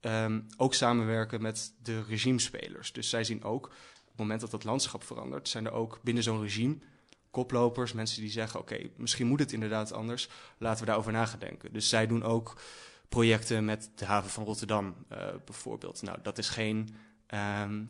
um, 0.00 0.46
ook 0.56 0.74
samenwerken 0.74 1.42
met 1.42 1.72
de 1.82 2.02
regimespelers. 2.02 2.92
Dus 2.92 3.08
zij 3.08 3.24
zien 3.24 3.44
ook, 3.44 3.66
op 3.66 4.10
het 4.10 4.16
moment 4.16 4.40
dat 4.40 4.50
dat 4.50 4.64
landschap 4.64 5.04
verandert, 5.04 5.48
zijn 5.48 5.66
er 5.66 5.72
ook 5.72 6.00
binnen 6.02 6.22
zo'n 6.22 6.42
regime 6.42 6.76
koplopers, 7.30 7.92
mensen 7.92 8.20
die 8.20 8.30
zeggen: 8.30 8.60
Oké, 8.60 8.74
okay, 8.74 8.92
misschien 8.96 9.26
moet 9.26 9.40
het 9.40 9.52
inderdaad 9.52 9.92
anders, 9.92 10.28
laten 10.58 10.80
we 10.80 10.86
daarover 10.86 11.12
nagedenken. 11.12 11.72
Dus 11.72 11.88
zij 11.88 12.06
doen 12.06 12.22
ook 12.22 12.60
projecten 13.08 13.64
met 13.64 13.90
de 13.94 14.04
haven 14.04 14.30
van 14.30 14.44
Rotterdam 14.44 14.94
bijvoorbeeld. 15.44 16.02
Nou, 16.02 16.18
dat 16.22 16.38
is 16.38 16.48
geen 16.48 16.96
ehm, 17.26 17.84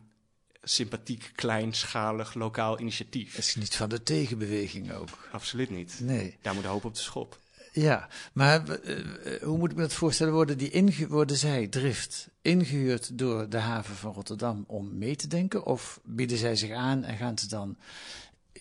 sympathiek, 0.62 1.30
kleinschalig, 1.34 2.34
lokaal 2.34 2.80
initiatief. 2.80 3.36
Het 3.36 3.44
is 3.44 3.54
niet 3.54 3.76
van 3.76 3.88
de 3.88 4.02
tegenbeweging 4.02 4.92
ook. 4.92 5.28
Absoluut 5.32 5.70
niet. 5.70 6.00
Nee. 6.00 6.36
Daar 6.42 6.54
moet 6.54 6.62
de 6.62 6.68
hoop 6.68 6.84
op 6.84 6.94
de 6.94 7.00
schop. 7.00 7.38
Ja, 7.76 8.08
maar 8.32 8.62
uh, 8.68 9.42
hoe 9.42 9.58
moet 9.58 9.70
ik 9.70 9.76
me 9.76 9.82
dat 9.82 9.92
voorstellen? 9.92 10.32
Worden, 10.32 10.58
die 10.58 11.06
worden 11.08 11.36
zij, 11.36 11.66
Drift, 11.66 12.28
ingehuurd 12.42 13.18
door 13.18 13.48
de 13.48 13.58
haven 13.58 13.96
van 13.96 14.12
Rotterdam 14.12 14.64
om 14.66 14.98
mee 14.98 15.16
te 15.16 15.26
denken? 15.26 15.64
Of 15.66 16.00
bieden 16.04 16.38
zij 16.38 16.56
zich 16.56 16.70
aan 16.70 17.04
en 17.04 17.16
gaan 17.16 17.38
ze 17.38 17.48
dan 17.48 17.76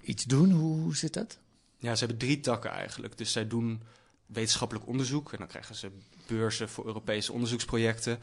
iets 0.01 0.23
doen? 0.23 0.51
Hoe, 0.51 0.95
zit 0.95 1.13
dat? 1.13 1.37
Ja, 1.77 1.95
ze 1.95 2.05
hebben 2.05 2.17
drie 2.17 2.39
takken 2.39 2.71
eigenlijk. 2.71 3.17
Dus 3.17 3.31
zij 3.31 3.47
doen 3.47 3.81
wetenschappelijk 4.25 4.87
onderzoek 4.87 5.31
en 5.31 5.37
dan 5.37 5.47
krijgen 5.47 5.75
ze 5.75 5.91
beurzen 6.27 6.69
voor 6.69 6.85
Europese 6.85 7.33
onderzoeksprojecten. 7.33 8.19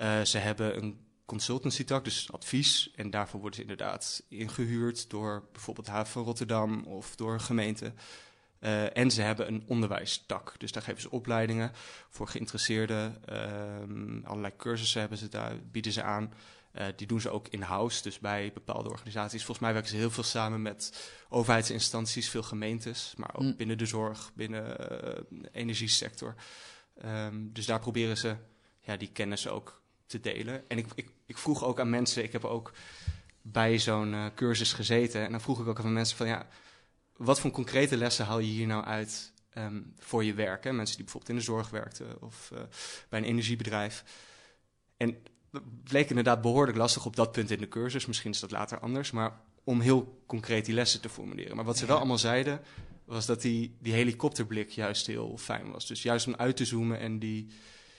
Uh, 0.00 0.22
ze 0.22 0.38
hebben 0.38 0.76
een 0.76 0.98
consultancy 1.24 1.84
tak, 1.84 2.04
dus 2.04 2.32
advies. 2.32 2.90
En 2.96 3.10
daarvoor 3.10 3.40
worden 3.40 3.56
ze 3.56 3.62
inderdaad 3.62 4.22
ingehuurd 4.28 5.10
door 5.10 5.42
bijvoorbeeld 5.52 5.86
de 5.86 5.92
haven 5.92 6.12
van 6.12 6.24
Rotterdam 6.24 6.84
of 6.84 7.16
door 7.16 7.32
een 7.32 7.40
gemeente. 7.40 7.92
Uh, 8.64 8.96
en 8.96 9.10
ze 9.10 9.22
hebben 9.22 9.48
een 9.48 9.62
onderwijstak. 9.66 10.54
Dus 10.58 10.72
daar 10.72 10.82
geven 10.82 11.00
ze 11.00 11.10
opleidingen 11.10 11.72
voor 12.08 12.28
geïnteresseerden. 12.28 13.22
Uh, 13.32 14.24
allerlei 14.24 14.56
cursussen 14.56 15.00
hebben 15.00 15.18
ze 15.18 15.28
daar, 15.28 15.56
bieden 15.70 15.92
ze 15.92 16.02
aan. 16.02 16.32
Uh, 16.72 16.84
die 16.96 17.06
doen 17.06 17.20
ze 17.20 17.30
ook 17.30 17.48
in-house, 17.48 18.02
dus 18.02 18.18
bij 18.18 18.50
bepaalde 18.54 18.90
organisaties. 18.90 19.44
Volgens 19.44 19.66
mij 19.66 19.72
werken 19.72 19.90
ze 19.90 19.96
heel 19.96 20.10
veel 20.10 20.22
samen 20.22 20.62
met 20.62 21.10
overheidsinstanties, 21.28 22.28
veel 22.28 22.42
gemeentes, 22.42 23.14
maar 23.16 23.30
ook 23.34 23.42
mm. 23.42 23.56
binnen 23.56 23.78
de 23.78 23.86
zorg, 23.86 24.30
binnen 24.34 24.64
de 25.28 25.48
energiesector. 25.52 26.34
Um, 27.04 27.50
dus 27.52 27.66
daar 27.66 27.80
proberen 27.80 28.16
ze 28.16 28.36
ja, 28.80 28.96
die 28.96 29.10
kennis 29.12 29.48
ook 29.48 29.82
te 30.06 30.20
delen. 30.20 30.68
En 30.68 30.78
ik, 30.78 30.86
ik, 30.94 31.10
ik 31.26 31.38
vroeg 31.38 31.64
ook 31.64 31.80
aan 31.80 31.90
mensen, 31.90 32.22
ik 32.22 32.32
heb 32.32 32.44
ook 32.44 32.72
bij 33.42 33.78
zo'n 33.78 34.12
uh, 34.12 34.26
cursus 34.34 34.72
gezeten. 34.72 35.24
En 35.24 35.30
dan 35.30 35.40
vroeg 35.40 35.60
ik 35.60 35.66
ook 35.66 35.78
aan 35.78 35.92
mensen 35.92 36.16
van 36.16 36.26
ja, 36.26 36.46
wat 37.24 37.40
voor 37.40 37.50
concrete 37.50 37.96
lessen 37.96 38.26
haal 38.26 38.38
je 38.38 38.50
hier 38.50 38.66
nou 38.66 38.84
uit 38.84 39.32
um, 39.58 39.94
voor 39.98 40.24
je 40.24 40.34
werk? 40.34 40.64
Hè? 40.64 40.72
Mensen 40.72 40.96
die 40.96 41.04
bijvoorbeeld 41.04 41.32
in 41.32 41.38
de 41.38 41.50
zorg 41.50 41.70
werkten 41.70 42.22
of 42.22 42.50
uh, 42.52 42.60
bij 43.08 43.18
een 43.18 43.24
energiebedrijf. 43.24 44.04
En 44.96 45.16
het 45.50 45.82
bleek 45.84 46.08
inderdaad 46.08 46.40
behoorlijk 46.40 46.78
lastig 46.78 47.06
op 47.06 47.16
dat 47.16 47.32
punt 47.32 47.50
in 47.50 47.58
de 47.58 47.68
cursus. 47.68 48.06
Misschien 48.06 48.30
is 48.30 48.40
dat 48.40 48.50
later 48.50 48.78
anders, 48.78 49.10
maar 49.10 49.40
om 49.64 49.80
heel 49.80 50.22
concreet 50.26 50.64
die 50.64 50.74
lessen 50.74 51.00
te 51.00 51.08
formuleren. 51.08 51.56
Maar 51.56 51.64
wat 51.64 51.78
ze 51.78 51.86
wel 51.86 51.96
allemaal 51.96 52.18
zeiden, 52.18 52.60
was 53.04 53.26
dat 53.26 53.42
die, 53.42 53.76
die 53.80 53.92
helikopterblik 53.92 54.70
juist 54.70 55.06
heel 55.06 55.36
fijn 55.38 55.70
was. 55.70 55.86
Dus 55.86 56.02
juist 56.02 56.26
om 56.26 56.34
uit 56.34 56.56
te 56.56 56.64
zoomen 56.64 56.98
en 56.98 57.18
die, 57.18 57.46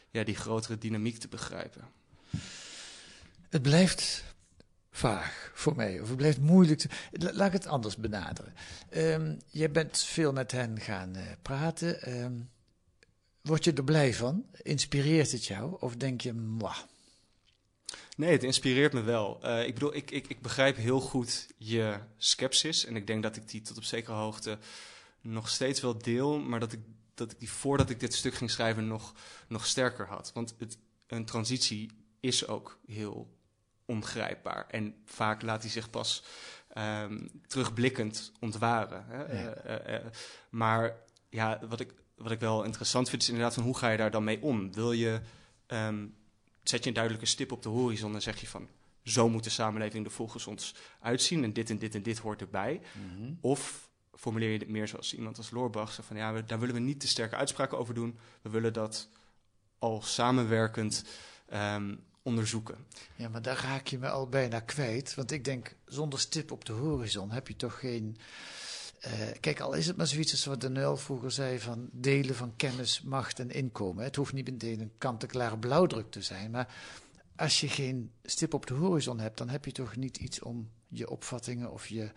ja, 0.10 0.24
die 0.24 0.36
grotere 0.36 0.78
dynamiek 0.78 1.18
te 1.18 1.28
begrijpen. 1.28 1.88
Het 3.50 3.62
blijft 3.62 4.33
vaag 5.04 5.52
voor 5.54 5.76
mij, 5.76 6.00
of 6.00 6.08
het 6.08 6.18
blijft 6.18 6.40
moeilijk. 6.40 6.80
Te, 6.80 6.90
laat 7.12 7.48
ik 7.48 7.54
het 7.54 7.68
anders 7.68 7.96
benaderen. 7.96 8.54
Um, 8.92 9.38
je 9.48 9.70
bent 9.70 9.98
veel 9.98 10.34
met 10.34 10.52
hen 10.52 10.80
gaan 10.80 11.18
uh, 11.18 11.22
praten. 11.42 12.22
Um, 12.24 12.50
word 13.42 13.64
je 13.64 13.74
er 13.74 13.84
blij 13.84 14.14
van? 14.14 14.46
Inspireert 14.62 15.32
het 15.32 15.46
jou? 15.46 15.78
Of 15.80 15.96
denk 15.96 16.22
je, 16.22 16.34
mwah? 16.34 16.78
Nee, 18.16 18.32
het 18.32 18.44
inspireert 18.44 18.94
me 18.94 19.02
wel. 19.02 19.40
Uh, 19.46 19.66
ik 19.68 19.74
bedoel, 19.74 19.96
ik, 19.96 20.12
ik, 20.12 20.28
ik 20.28 20.42
begrijp 20.42 20.76
heel 20.76 21.00
goed 21.00 21.48
je 21.58 22.00
sceptisch. 22.18 22.86
En 22.86 22.96
ik 22.96 23.08
denk 23.08 23.24
dat 23.24 23.36
ik 23.36 23.50
die 23.50 23.62
tot 23.62 23.78
op 23.78 23.84
zekere 23.84 24.16
hoogte 24.16 24.58
nog 25.22 25.50
steeds 25.50 25.82
wel 25.82 25.98
deel. 25.98 26.40
Maar 26.40 26.60
dat 26.60 26.74
ik, 26.74 26.80
dat 27.14 27.32
ik 27.32 27.40
die 27.40 27.52
voordat 27.52 27.90
ik 27.90 28.00
dit 28.00 28.14
stuk 28.14 28.34
ging 28.34 28.52
schrijven 28.52 28.88
nog, 28.88 29.14
nog 29.48 29.66
sterker 29.66 30.08
had. 30.08 30.32
Want 30.34 30.56
het, 30.60 30.78
een 31.08 31.26
transitie 31.26 31.92
is 32.20 32.48
ook 32.48 32.80
heel 32.86 33.42
ongrijpbaar. 33.94 34.66
En 34.70 34.96
vaak 35.06 35.42
laat 35.42 35.62
hij 35.62 35.72
zich 35.72 35.90
pas 35.90 36.24
um, 36.78 37.30
terugblikkend 37.48 38.32
ontwaren. 38.40 39.06
Hè? 39.08 39.44
Ja. 39.44 39.66
Uh, 39.66 39.96
uh, 39.96 40.06
maar 40.50 40.96
ja, 41.30 41.60
wat 41.68 41.80
ik, 41.80 41.94
wat 42.16 42.32
ik 42.32 42.40
wel 42.40 42.64
interessant 42.64 43.10
vind 43.10 43.22
is 43.22 43.28
inderdaad 43.30 43.54
van 43.54 43.64
hoe 43.64 43.78
ga 43.78 43.90
je 43.90 43.98
daar 43.98 44.12
dan 44.12 44.24
mee 44.24 44.42
om? 44.42 44.74
Wil 44.74 44.92
je, 44.92 45.22
um, 45.68 46.16
zet 46.64 46.82
je 46.82 46.88
een 46.88 46.96
duidelijke 46.96 47.28
stip 47.28 47.52
op 47.52 47.64
de 47.64 47.70
horizon 47.70 48.14
en 48.14 48.22
zeg 48.22 48.40
je 48.40 48.48
van 48.48 48.68
zo 49.04 49.30
moet 49.30 49.44
de 49.44 49.50
samenleving 49.50 50.06
er 50.06 50.12
volgens 50.12 50.48
ons 50.48 50.76
uitzien 51.00 51.44
en 51.44 51.54
dit 51.54 51.70
en 51.70 51.78
dit 51.78 51.96
en 51.96 52.04
dit 52.04 52.18
hoort 52.18 52.42
erbij. 52.42 52.82
Mm 52.94 53.18
-hmm. 53.18 53.38
Of 53.42 53.90
formuleer 54.14 54.52
je 54.52 54.58
het 54.58 54.70
meer 54.70 54.88
zoals 54.88 55.14
iemand 55.14 55.38
als 55.38 55.52
Loorbach, 55.52 56.00
van 56.02 56.18
ja, 56.18 56.34
we, 56.34 56.46
daar 56.46 56.60
willen 56.60 56.76
we 56.76 56.82
niet 56.82 57.00
te 57.00 57.08
sterke 57.08 57.36
uitspraken 57.36 57.78
over 57.78 57.94
doen. 57.94 58.20
We 58.42 58.50
willen 58.50 58.74
dat 58.74 59.10
al 59.80 60.02
samenwerkend 60.02 61.06
um, 61.54 62.04
onderzoeken. 62.24 62.78
Ja, 63.16 63.30
maar 63.30 63.42
daar 63.42 63.62
raak 63.64 63.88
je 63.88 63.98
me 63.98 64.10
al 64.10 64.28
bijna 64.28 64.60
kwijt. 64.60 65.16
Want 65.16 65.32
ik 65.32 65.44
denk, 65.44 65.76
zonder 65.86 66.20
stip 66.20 66.52
op 66.52 66.66
de 66.66 66.74
horizon 66.74 67.32
heb 67.32 67.48
je 67.48 67.56
toch 67.56 67.80
geen. 67.80 68.18
Uh, 69.06 69.12
kijk, 69.40 69.60
al 69.60 69.74
is 69.74 69.88
het 69.88 69.98
maar 69.98 70.08
zoiets 70.08 70.32
als 70.32 70.46
wat 70.46 70.62
de 70.62 70.70
Nuil 70.70 70.98
vroeger 70.98 71.32
zei: 71.32 71.60
van 71.60 71.90
delen 71.92 72.36
van 72.36 72.56
kennis, 72.56 73.02
macht 73.02 73.40
en 73.40 73.52
inkomen. 73.52 74.04
Het 74.04 74.16
hoeft 74.16 74.34
niet 74.34 74.52
meteen 74.52 74.80
een 74.80 74.92
kant-en-klare 74.98 75.58
blauwdruk 75.58 76.12
te 76.12 76.22
zijn. 76.22 76.52
Maar 76.52 76.76
als 77.36 77.60
je 77.60 77.68
geen 77.68 78.12
stip 78.24 78.54
op 78.54 78.66
de 78.66 78.74
horizon 78.74 79.20
hebt, 79.20 79.38
dan 79.38 79.50
heb 79.50 79.66
je 79.66 79.72
toch 79.72 79.96
niet 79.96 80.18
iets 80.18 80.42
om 80.42 80.70
je 80.88 81.10
opvattingen 81.10 81.72
of 81.72 81.88
je, 81.88 82.12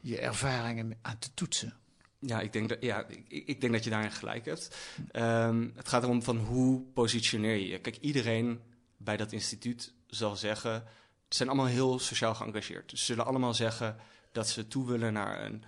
je 0.00 0.18
ervaringen 0.18 0.98
aan 1.02 1.18
te 1.18 1.28
toetsen. 1.34 1.76
Ja, 2.18 2.40
ik 2.40 2.52
denk 2.52 2.68
dat, 2.68 2.78
ja, 2.80 3.06
ik, 3.06 3.46
ik 3.46 3.60
denk 3.60 3.72
dat 3.72 3.84
je 3.84 3.90
daarin 3.90 4.12
gelijk 4.12 4.44
hebt. 4.44 4.76
Um, 5.12 5.72
het 5.76 5.88
gaat 5.88 6.02
erom 6.02 6.22
van 6.22 6.36
hoe 6.36 6.80
positioneer 6.80 7.56
je 7.56 7.68
je. 7.68 7.78
Kijk, 7.78 7.96
iedereen 7.96 8.60
bij 9.04 9.16
dat 9.16 9.32
instituut 9.32 9.92
zal 10.06 10.36
zeggen. 10.36 10.84
Ze 11.28 11.36
zijn 11.36 11.48
allemaal 11.48 11.66
heel 11.66 11.98
sociaal 11.98 12.34
geëngageerd. 12.34 12.90
Dus 12.90 12.98
ze 12.98 13.04
zullen 13.04 13.26
allemaal 13.26 13.54
zeggen 13.54 13.96
dat 14.32 14.48
ze 14.48 14.68
toe 14.68 14.86
willen 14.86 15.12
naar 15.12 15.44
een 15.44 15.64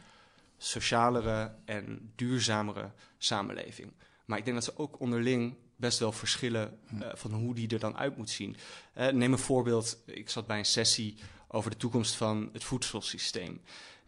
socialere 0.56 1.54
en 1.64 2.12
duurzamere 2.14 2.90
samenleving. 3.18 3.92
Maar 4.24 4.38
ik 4.38 4.44
denk 4.44 4.56
dat 4.56 4.64
ze 4.64 4.78
ook 4.78 5.00
onderling 5.00 5.56
best 5.76 5.98
wel 5.98 6.12
verschillen 6.12 6.78
uh, 6.92 7.08
van 7.14 7.32
hoe 7.32 7.54
die 7.54 7.68
er 7.68 7.78
dan 7.78 7.96
uit 7.96 8.16
moet 8.16 8.30
zien. 8.30 8.56
Uh, 8.96 9.08
neem 9.08 9.32
een 9.32 9.38
voorbeeld. 9.38 9.98
Ik 10.06 10.30
zat 10.30 10.46
bij 10.46 10.58
een 10.58 10.64
sessie 10.64 11.16
over 11.48 11.70
de 11.70 11.76
toekomst 11.76 12.14
van 12.14 12.48
het 12.52 12.64
voedselsysteem. 12.64 13.60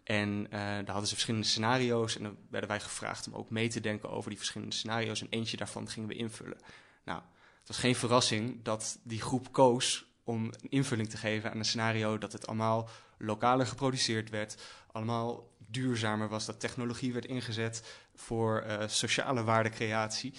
En 0.04 0.44
uh, 0.44 0.50
daar 0.50 0.86
hadden 0.86 1.06
ze 1.06 1.14
verschillende 1.14 1.46
scenario's. 1.46 2.16
En 2.16 2.22
dan 2.22 2.36
werden 2.50 2.68
wij 2.68 2.80
gevraagd 2.80 3.26
om 3.26 3.34
ook 3.34 3.50
mee 3.50 3.68
te 3.68 3.80
denken 3.80 4.10
over 4.10 4.28
die 4.28 4.38
verschillende 4.38 4.74
scenario's. 4.74 5.20
En 5.20 5.26
eentje 5.30 5.56
daarvan 5.56 5.88
gingen 5.88 6.08
we 6.08 6.14
invullen. 6.14 6.58
Nou, 7.04 7.22
het 7.66 7.74
was 7.74 7.84
geen 7.84 7.96
verrassing 7.96 8.62
dat 8.62 8.98
die 9.02 9.20
groep 9.20 9.52
koos 9.52 10.06
om 10.24 10.44
een 10.44 10.70
invulling 10.70 11.08
te 11.08 11.16
geven 11.16 11.50
aan 11.50 11.58
een 11.58 11.64
scenario 11.64 12.18
dat 12.18 12.32
het 12.32 12.46
allemaal 12.46 12.88
lokaler 13.18 13.66
geproduceerd 13.66 14.30
werd, 14.30 14.62
allemaal 14.92 15.54
duurzamer 15.66 16.28
was, 16.28 16.46
dat 16.46 16.60
technologie 16.60 17.12
werd 17.12 17.24
ingezet 17.24 17.98
voor 18.14 18.64
uh, 18.66 18.82
sociale 18.86 19.44
waardecreatie. 19.44 20.34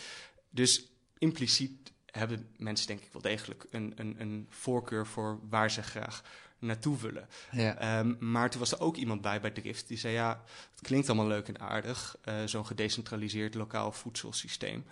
Dus 0.49 0.91
impliciet 1.17 1.91
hebben 2.05 2.49
mensen 2.57 2.87
denk 2.87 2.99
ik 2.99 3.11
wel 3.11 3.21
degelijk 3.21 3.65
een, 3.69 3.93
een, 3.95 4.15
een 4.21 4.47
voorkeur 4.49 5.07
voor 5.07 5.39
waar 5.49 5.71
ze 5.71 5.81
graag 5.83 6.23
naartoe 6.59 6.97
willen. 6.97 7.27
Ja. 7.51 7.99
Um, 7.99 8.17
maar 8.19 8.49
toen 8.49 8.59
was 8.59 8.71
er 8.71 8.79
ook 8.79 8.95
iemand 8.95 9.21
bij 9.21 9.41
bij 9.41 9.51
Drift 9.51 9.87
die 9.87 9.97
zei: 9.97 10.13
Ja, 10.13 10.43
het 10.71 10.81
klinkt 10.81 11.09
allemaal 11.09 11.27
leuk 11.27 11.47
en 11.47 11.59
aardig, 11.59 12.17
uh, 12.25 12.35
zo'n 12.45 12.65
gedecentraliseerd 12.65 13.53
lokaal 13.55 13.91
voedselsysteem. 13.91 14.85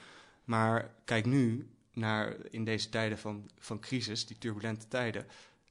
Maar 0.43 0.93
kijk 1.05 1.25
nu, 1.25 1.69
naar 1.95 2.35
in 2.49 2.63
deze 2.63 2.89
tijden 2.89 3.17
van, 3.17 3.49
van 3.59 3.79
crisis, 3.79 4.25
die 4.25 4.37
turbulente 4.37 4.87
tijden, 4.87 5.27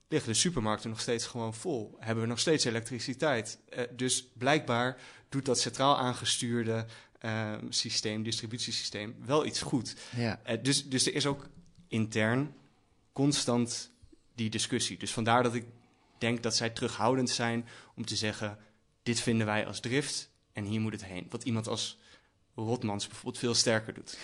liggen 0.09 0.33
de 0.33 0.39
supermarkten 0.39 0.91
nog 0.91 1.01
steeds 1.01 1.27
gewoon 1.27 1.55
vol. 1.55 1.97
Hebben 1.99 2.25
we 2.25 2.31
nog 2.31 2.39
steeds 2.39 2.65
elektriciteit. 2.65 3.59
Uh, 3.69 3.85
dus 3.97 4.27
blijkbaar 4.33 4.97
doet 5.29 5.45
dat 5.45 5.61
centraal 5.61 5.99
aangestuurde 5.99 6.87
uh, 7.25 7.53
systeem, 7.69 8.23
distributiesysteem, 8.23 9.17
wel 9.25 9.47
iets 9.47 9.63
goed. 9.63 9.97
Ja. 10.17 10.41
Uh, 10.47 10.63
dus, 10.63 10.89
dus 10.89 11.07
er 11.07 11.15
is 11.15 11.27
ook 11.27 11.49
intern 11.89 12.55
constant 13.13 13.91
die 14.35 14.51
discussie. 14.51 14.99
Dus 14.99 15.13
vandaar 15.13 15.43
dat 15.43 15.55
ik 15.55 15.65
denk 16.19 16.43
dat 16.43 16.57
zij 16.57 16.71
terughoudend 16.71 17.31
zijn 17.31 17.69
om 17.95 18.05
te 18.05 18.17
zeggen: 18.17 18.59
dit 19.03 19.21
vinden 19.21 19.47
wij 19.47 19.67
als 19.67 19.81
drift 19.81 20.31
en 20.53 20.65
hier 20.65 20.81
moet 20.81 20.93
het 20.93 21.05
heen. 21.05 21.27
Wat 21.31 21.43
iemand 21.43 21.69
als 21.69 21.99
Rotmans 22.55 23.07
bijvoorbeeld 23.07 23.39
veel 23.39 23.55
sterker 23.55 23.95
doet. 23.95 24.19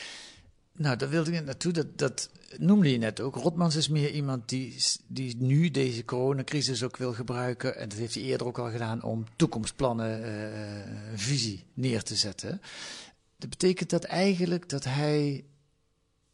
Nou, 0.80 0.96
daar 0.96 1.08
wilde 1.08 1.32
ik 1.32 1.44
naartoe. 1.44 1.72
Dat, 1.72 1.98
dat 1.98 2.30
noemde 2.58 2.92
je 2.92 2.98
net 2.98 3.20
ook. 3.20 3.34
Rotmans 3.34 3.76
is 3.76 3.88
meer 3.88 4.10
iemand 4.10 4.48
die, 4.48 4.76
die 5.06 5.36
nu 5.36 5.70
deze 5.70 6.04
coronacrisis 6.04 6.82
ook 6.82 6.96
wil 6.96 7.12
gebruiken. 7.12 7.76
En 7.76 7.88
dat 7.88 7.98
heeft 7.98 8.14
hij 8.14 8.22
eerder 8.22 8.46
ook 8.46 8.58
al 8.58 8.70
gedaan 8.70 9.02
om 9.02 9.24
toekomstplannen, 9.36 10.20
uh, 10.20 11.18
visie 11.18 11.64
neer 11.74 12.02
te 12.02 12.16
zetten. 12.16 12.60
Dat 13.36 13.50
betekent 13.50 13.90
dat 13.90 14.04
eigenlijk 14.04 14.68
dat 14.68 14.84
hij 14.84 15.44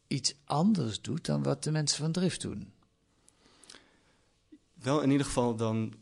iets 0.07 0.35
anders 0.45 1.01
doet 1.01 1.25
dan 1.25 1.43
wat 1.43 1.63
de 1.63 1.71
mensen 1.71 1.97
van 1.97 2.11
Drift 2.11 2.41
doen. 2.41 2.71
Wel 4.73 5.01
in 5.01 5.11
ieder 5.11 5.25
geval 5.25 5.55
dan 5.55 5.93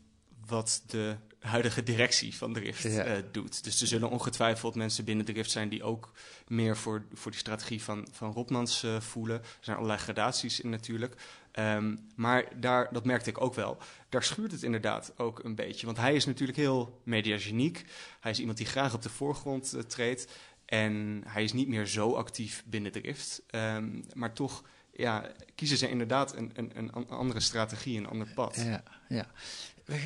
wat 0.46 0.82
de 0.86 1.16
huidige 1.46 1.82
directie 1.82 2.36
van 2.36 2.52
Drift 2.52 2.82
Ja. 2.82 3.04
eh, 3.04 3.22
doet. 3.32 3.64
Dus 3.64 3.80
er 3.80 3.86
zullen 3.86 4.10
ongetwijfeld 4.10 4.74
mensen 4.74 5.04
binnen 5.04 5.24
Drift 5.24 5.50
zijn 5.50 5.68
die 5.68 5.82
ook 5.82 6.12
meer 6.46 6.76
voor, 6.76 7.04
voor 7.12 7.30
die 7.30 7.40
strategie 7.40 7.82
van, 7.82 8.08
van 8.12 8.32
Rotmans 8.32 8.82
eh, 8.82 9.00
voelen. 9.00 9.36
Er 9.40 9.46
zijn 9.60 9.76
allerlei 9.76 10.00
gradaties 10.00 10.60
in 10.60 10.70
natuurlijk. 10.70 11.14
Ehm, 11.52 11.96
maar 12.14 12.60
daar, 12.60 12.92
dat 12.92 13.04
merkte 13.04 13.30
ik 13.30 13.40
ook 13.40 13.54
wel, 13.54 13.78
daar 14.08 14.22
schuurt 14.22 14.52
het 14.52 14.62
inderdaad 14.62 15.12
ook 15.16 15.44
een 15.44 15.54
beetje. 15.54 15.86
Want 15.86 15.98
hij 15.98 16.14
is 16.14 16.24
natuurlijk 16.24 16.58
heel 16.58 17.00
mediageniek. 17.04 17.84
Hij 18.20 18.30
is 18.30 18.38
iemand 18.38 18.58
die 18.58 18.66
graag 18.66 18.94
op 18.94 19.02
de 19.02 19.10
voorgrond 19.10 19.72
eh, 19.72 19.80
treedt. 19.80 20.28
En 20.64 21.22
hij 21.26 21.44
is 21.44 21.52
niet 21.52 21.68
meer 21.68 21.86
zo 21.86 22.12
actief 22.14 22.62
binnen 22.66 22.92
Drift. 22.92 23.42
Ehm, 23.46 24.02
maar 24.14 24.32
toch 24.32 24.62
ja, 24.96 25.24
kiezen 25.54 25.76
ze 25.76 25.88
inderdaad 25.88 26.36
een, 26.36 26.50
een, 26.54 26.70
een 26.74 26.92
an- 26.92 27.08
andere 27.08 27.40
strategie, 27.40 27.98
een 27.98 28.08
ander 28.08 28.28
pad. 28.34 28.56
Ja, 28.56 28.82
ja. 29.08 29.26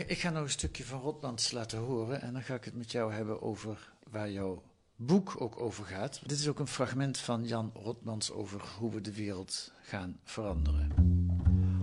Ik 0.06 0.18
ga 0.18 0.30
nog 0.30 0.42
een 0.42 0.50
stukje 0.50 0.84
van 0.84 1.00
Rotmans 1.00 1.52
laten 1.52 1.78
horen 1.78 2.20
en 2.22 2.32
dan 2.32 2.42
ga 2.42 2.54
ik 2.54 2.64
het 2.64 2.76
met 2.76 2.92
jou 2.92 3.12
hebben 3.12 3.42
over 3.42 3.92
waar 4.10 4.30
jouw 4.30 4.62
boek 4.96 5.34
ook 5.38 5.60
over 5.60 5.84
gaat. 5.84 6.20
Dit 6.26 6.38
is 6.38 6.48
ook 6.48 6.58
een 6.58 6.66
fragment 6.66 7.18
van 7.18 7.44
Jan 7.44 7.70
Rotmans 7.74 8.32
over 8.32 8.60
hoe 8.78 8.90
we 8.90 9.00
de 9.00 9.14
wereld 9.14 9.72
gaan 9.82 10.16
veranderen. 10.24 10.92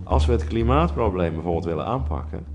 Als 0.04 0.26
we 0.26 0.32
het 0.32 0.44
klimaatprobleem 0.44 1.32
bijvoorbeeld 1.32 1.64
willen 1.64 1.86
aanpakken, 1.86 2.46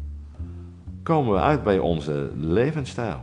komen 1.03 1.33
we 1.33 1.39
uit 1.39 1.63
bij 1.63 1.79
onze 1.79 2.31
levensstijl. 2.35 3.21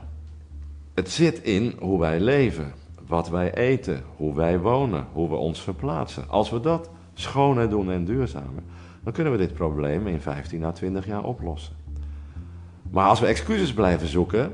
Het 0.95 1.11
zit 1.11 1.43
in 1.43 1.77
hoe 1.79 1.99
wij 1.99 2.21
leven, 2.21 2.73
wat 3.07 3.29
wij 3.29 3.55
eten, 3.55 4.05
hoe 4.17 4.35
wij 4.35 4.59
wonen, 4.59 5.07
hoe 5.13 5.29
we 5.29 5.37
ons 5.37 5.63
verplaatsen. 5.63 6.29
Als 6.29 6.51
we 6.51 6.61
dat 6.61 6.91
schoner 7.15 7.71
doen 7.71 7.91
en 7.91 8.05
duurzamer, 8.05 8.63
dan 9.03 9.13
kunnen 9.13 9.33
we 9.33 9.39
dit 9.39 9.55
probleem 9.55 10.07
in 10.07 10.21
15 10.21 10.65
à 10.65 10.73
20 10.73 11.07
jaar 11.07 11.25
oplossen. 11.25 11.75
Maar 12.91 13.09
als 13.09 13.21
we 13.21 13.27
excuses 13.27 13.73
blijven 13.73 14.09
zoeken, 14.09 14.53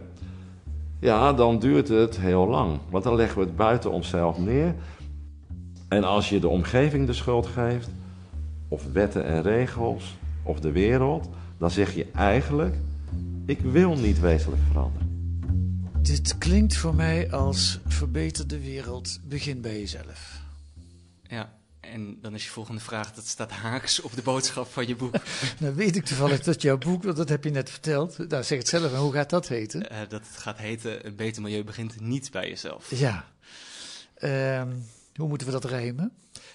ja, 0.98 1.32
dan 1.32 1.58
duurt 1.58 1.88
het 1.88 2.18
heel 2.18 2.46
lang. 2.46 2.78
Want 2.90 3.04
dan 3.04 3.14
leggen 3.14 3.38
we 3.38 3.44
het 3.44 3.56
buiten 3.56 3.90
onszelf 3.90 4.38
neer. 4.38 4.74
En 5.88 6.04
als 6.04 6.28
je 6.28 6.40
de 6.40 6.48
omgeving 6.48 7.06
de 7.06 7.12
schuld 7.12 7.46
geeft, 7.46 7.90
of 8.68 8.92
wetten 8.92 9.24
en 9.24 9.42
regels, 9.42 10.16
of 10.42 10.60
de 10.60 10.72
wereld, 10.72 11.28
dan 11.58 11.70
zeg 11.70 11.94
je 11.94 12.06
eigenlijk: 12.14 12.74
ik 13.46 13.60
wil 13.60 13.96
niet 13.96 14.20
wezenlijk 14.20 14.62
veranderen. 14.70 15.06
Dit 16.02 16.38
klinkt 16.38 16.76
voor 16.76 16.94
mij 16.94 17.30
als 17.30 17.80
verbeter 17.86 18.48
de 18.48 18.60
wereld, 18.60 19.20
begin 19.28 19.60
bij 19.60 19.78
jezelf. 19.78 20.40
Ja, 21.22 21.52
en 21.92 22.18
dan 22.20 22.34
is 22.34 22.44
je 22.44 22.50
volgende 22.50 22.80
vraag, 22.80 23.12
dat 23.12 23.26
staat 23.26 23.50
haaks 23.50 24.00
op 24.00 24.14
de 24.14 24.22
boodschap 24.22 24.72
van 24.72 24.86
je 24.86 24.96
boek. 24.96 25.14
Nou 25.60 25.74
weet 25.74 25.96
ik 25.96 26.04
toevallig 26.04 26.42
dat 26.42 26.62
jouw 26.62 26.78
boek, 26.78 27.02
want 27.02 27.16
dat 27.16 27.28
heb 27.28 27.44
je 27.44 27.50
net 27.50 27.70
verteld, 27.70 28.18
nou 28.28 28.42
zeg 28.42 28.58
het 28.58 28.68
zelf, 28.68 28.92
en 28.92 28.98
hoe 28.98 29.12
gaat 29.12 29.30
dat 29.30 29.48
heten? 29.48 29.90
Eh, 29.90 29.98
dat 30.08 30.26
het 30.26 30.36
gaat 30.36 30.58
heten, 30.58 31.06
een 31.06 31.16
beter 31.16 31.42
milieu 31.42 31.64
begint 31.64 32.00
niet 32.00 32.30
bij 32.30 32.48
jezelf. 32.48 32.90
Ja. 32.90 33.24
Ehm, 34.14 34.70
hoe 35.14 35.28
moeten 35.28 35.46
we 35.46 35.52
dat 35.52 35.64
rijmen? 35.64 36.12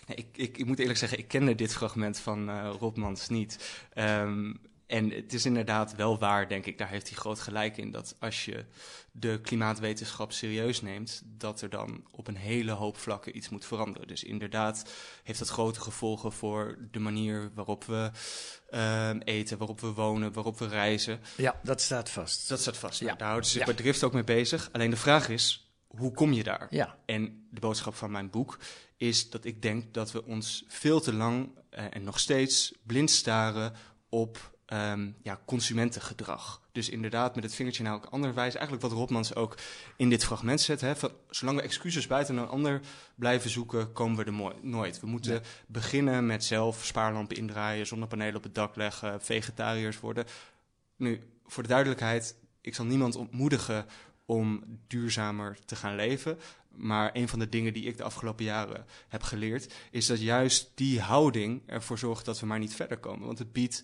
Nee, 0.08 0.18
ik, 0.18 0.28
ik, 0.36 0.58
ik 0.58 0.66
moet 0.66 0.80
eerlijk 0.80 1.00
zeggen, 1.00 1.18
ik 1.18 1.28
kende 1.28 1.56
dit 1.56 1.74
fragment 1.74 2.20
van 2.20 2.50
eh 2.50 2.74
Rotmans 2.80 3.30
niet. 3.30 3.84
Ehm, 3.94 4.54
en 4.92 5.10
het 5.10 5.34
is 5.34 5.46
inderdaad 5.46 5.96
wel 5.96 6.20
waar, 6.20 6.48
denk 6.48 6.66
ik, 6.66 6.78
daar 6.78 6.90
heeft 6.90 7.08
hij 7.10 7.18
groot 7.18 7.40
gelijk 7.40 7.78
in, 7.78 7.92
dat 7.92 8.16
als 8.20 8.46
je 8.46 8.66
de 9.12 9.40
klimaatwetenschap 9.42 10.32
serieus 10.32 10.82
neemt, 10.82 11.22
dat 11.26 11.62
er 11.62 11.70
dan 11.70 12.04
op 12.12 12.28
een 12.28 12.36
hele 12.36 12.72
hoop 12.72 12.98
vlakken 12.98 13.38
iets 13.38 13.50
moet 13.50 13.66
veranderen. 13.66 14.08
Dus 14.08 14.24
inderdaad 14.24 14.92
heeft 15.24 15.40
dat 15.40 15.50
grote 15.50 15.82
gevolgen 15.82 16.32
voor 16.32 16.78
de 16.92 17.00
manier 17.00 17.52
waarop 17.54 17.84
we 17.84 18.12
ehm, 18.70 19.20
eten, 19.24 19.58
waarop 19.58 19.80
we 19.80 19.94
wonen, 19.94 20.34
waarop 20.34 20.60
we 20.60 20.68
reizen. 20.68 21.20
Ja, 21.38 21.60
dat 21.64 21.82
staat 21.82 22.10
vast. 22.10 22.50
Dat 22.50 22.60
staat 22.60 22.78
vast. 22.78 23.00
Ja. 23.00 23.06
Nou, 23.06 23.18
daar 23.18 23.28
houden 23.28 23.50
ze 23.50 23.58
zich 23.58 23.68
Ja. 23.68 23.74
bij 23.74 23.84
Drift 23.84 24.04
ook 24.04 24.14
mee 24.14 24.24
bezig. 24.24 24.70
Alleen 24.72 24.90
de 24.90 24.98
vraag 24.98 25.30
is, 25.30 25.72
hoe 25.88 26.12
kom 26.12 26.34
je 26.34 26.44
daar? 26.44 26.68
Ja. 26.70 26.98
En 27.06 27.48
de 27.52 27.60
boodschap 27.60 27.96
van 27.96 28.12
mijn 28.12 28.30
boek 28.30 28.60
is 28.98 29.30
dat 29.30 29.46
ik 29.46 29.62
denk 29.62 29.94
dat 29.94 30.12
we 30.12 30.26
ons 30.26 30.64
veel 30.68 31.02
te 31.02 31.14
lang 31.14 31.50
eh, 31.70 31.86
en 31.90 32.04
nog 32.04 32.20
steeds 32.20 32.74
blind 32.84 33.10
staren 33.10 33.74
op 34.10 34.52
ehm, 34.72 35.12
ja, 35.22 35.40
consumentengedrag. 35.46 36.62
Dus 36.72 36.90
inderdaad 36.90 37.36
met 37.36 37.44
het 37.44 37.56
vingertje 37.56 37.84
naar 37.84 37.94
elk 37.94 38.06
ander 38.06 38.34
wijzen. 38.34 38.60
Eigenlijk 38.60 38.90
wat 38.90 39.00
Rotmans 39.00 39.36
ook 39.36 39.58
in 39.98 40.10
dit 40.10 40.24
fragment 40.24 40.62
zet. 40.62 40.82
Hè, 40.82 40.96
van, 40.96 41.12
zolang 41.30 41.58
we 41.58 41.64
excuses 41.64 42.08
buiten 42.08 42.38
een 42.38 42.48
ander 42.48 42.82
blijven 43.16 43.50
zoeken, 43.50 43.92
komen 43.92 44.18
we 44.18 44.24
er 44.24 44.56
nooit. 44.62 45.00
We 45.00 45.08
moeten 45.08 45.34
Ja. 45.34 45.42
beginnen 45.68 46.26
met 46.26 46.44
zelf 46.44 46.86
spaarlampen 46.86 47.38
indraaien, 47.38 47.88
zonnepanelen 47.88 48.36
op 48.36 48.44
het 48.44 48.56
dak 48.56 48.76
leggen, 48.76 49.22
vegetariërs 49.22 50.00
worden. 50.00 50.26
Nu, 50.96 51.22
voor 51.46 51.64
de 51.64 51.70
duidelijkheid, 51.70 52.36
ik 52.62 52.76
zal 52.76 52.86
niemand 52.86 53.16
ontmoedigen 53.16 53.86
om 54.26 54.64
duurzamer 54.88 55.58
te 55.66 55.76
gaan 55.76 55.96
leven. 55.96 56.40
Maar 56.76 57.10
een 57.14 57.28
van 57.28 57.40
de 57.40 57.50
dingen 57.50 57.74
die 57.74 57.86
ik 57.86 57.98
de 57.98 58.04
afgelopen 58.04 58.46
jaren 58.46 58.86
heb 59.08 59.24
geleerd, 59.24 59.74
is 59.92 60.06
dat 60.06 60.22
juist 60.22 60.72
die 60.76 61.02
houding 61.02 61.62
ervoor 61.66 61.98
zorgt 61.98 62.26
dat 62.26 62.40
we 62.40 62.46
maar 62.46 62.60
niet 62.60 62.76
verder 62.76 62.98
komen. 62.98 63.26
Want 63.26 63.40
het 63.40 63.52
biedt 63.52 63.84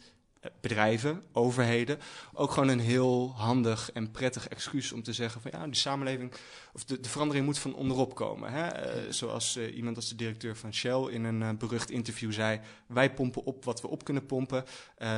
bedrijven, 0.61 1.23
overheden, 1.31 1.99
ook 2.33 2.51
gewoon 2.51 2.69
een 2.69 2.79
heel 2.79 3.33
handig 3.35 3.91
en 3.91 4.11
prettig 4.11 4.47
excuus 4.47 4.91
om 4.91 5.03
te 5.03 5.13
zeggen 5.13 5.41
van 5.41 5.51
ja, 5.53 5.65
die 5.65 5.75
samenleving, 5.75 6.33
of 6.73 6.83
de, 6.83 6.99
de 6.99 7.09
verandering 7.09 7.45
moet 7.45 7.59
van 7.59 7.75
onderop 7.75 8.15
komen. 8.15 8.51
Hè? 8.51 8.67
Eh, 8.67 9.11
zoals 9.11 9.55
eh, 9.55 9.75
iemand 9.75 9.95
als 9.95 10.09
de 10.09 10.15
directeur 10.15 10.57
van 10.57 10.73
Shell 10.73 11.07
in 11.09 11.23
een 11.23 11.41
eh, 11.41 11.49
berucht 11.57 11.89
interview 11.89 12.33
zei, 12.33 12.59
wij 12.87 13.13
pompen 13.13 13.45
op 13.45 13.65
wat 13.65 13.81
we 13.81 13.87
op 13.87 14.03
kunnen 14.03 14.25
pompen, 14.25 14.65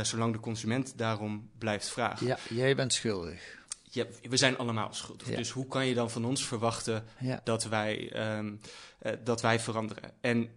zolang 0.02 0.34
de 0.34 0.40
consument 0.40 0.94
daarom 0.98 1.50
blijft 1.58 1.90
vragen. 1.90 2.28
Ja, 2.28 2.38
jij 2.50 2.76
bent 2.76 2.94
schuldig. 2.94 3.58
Ja, 3.92 4.06
we 4.22 4.38
zijn 4.38 4.58
allemaal 4.58 4.94
schuldig. 4.94 5.30
Ja. 5.30 5.36
Dus 5.38 5.50
hoe 5.50 5.68
kan 5.68 5.86
je 5.86 5.94
dan 5.94 6.10
van 6.10 6.26
ons 6.26 6.46
verwachten 6.46 7.06
Ja. 7.20 7.42
dat, 7.44 7.64
wij, 7.64 8.12
ehm, 8.12 8.54
eh, 9.00 9.14
dat 9.24 9.42
wij 9.42 9.60
veranderen? 9.60 10.12
En 10.22 10.50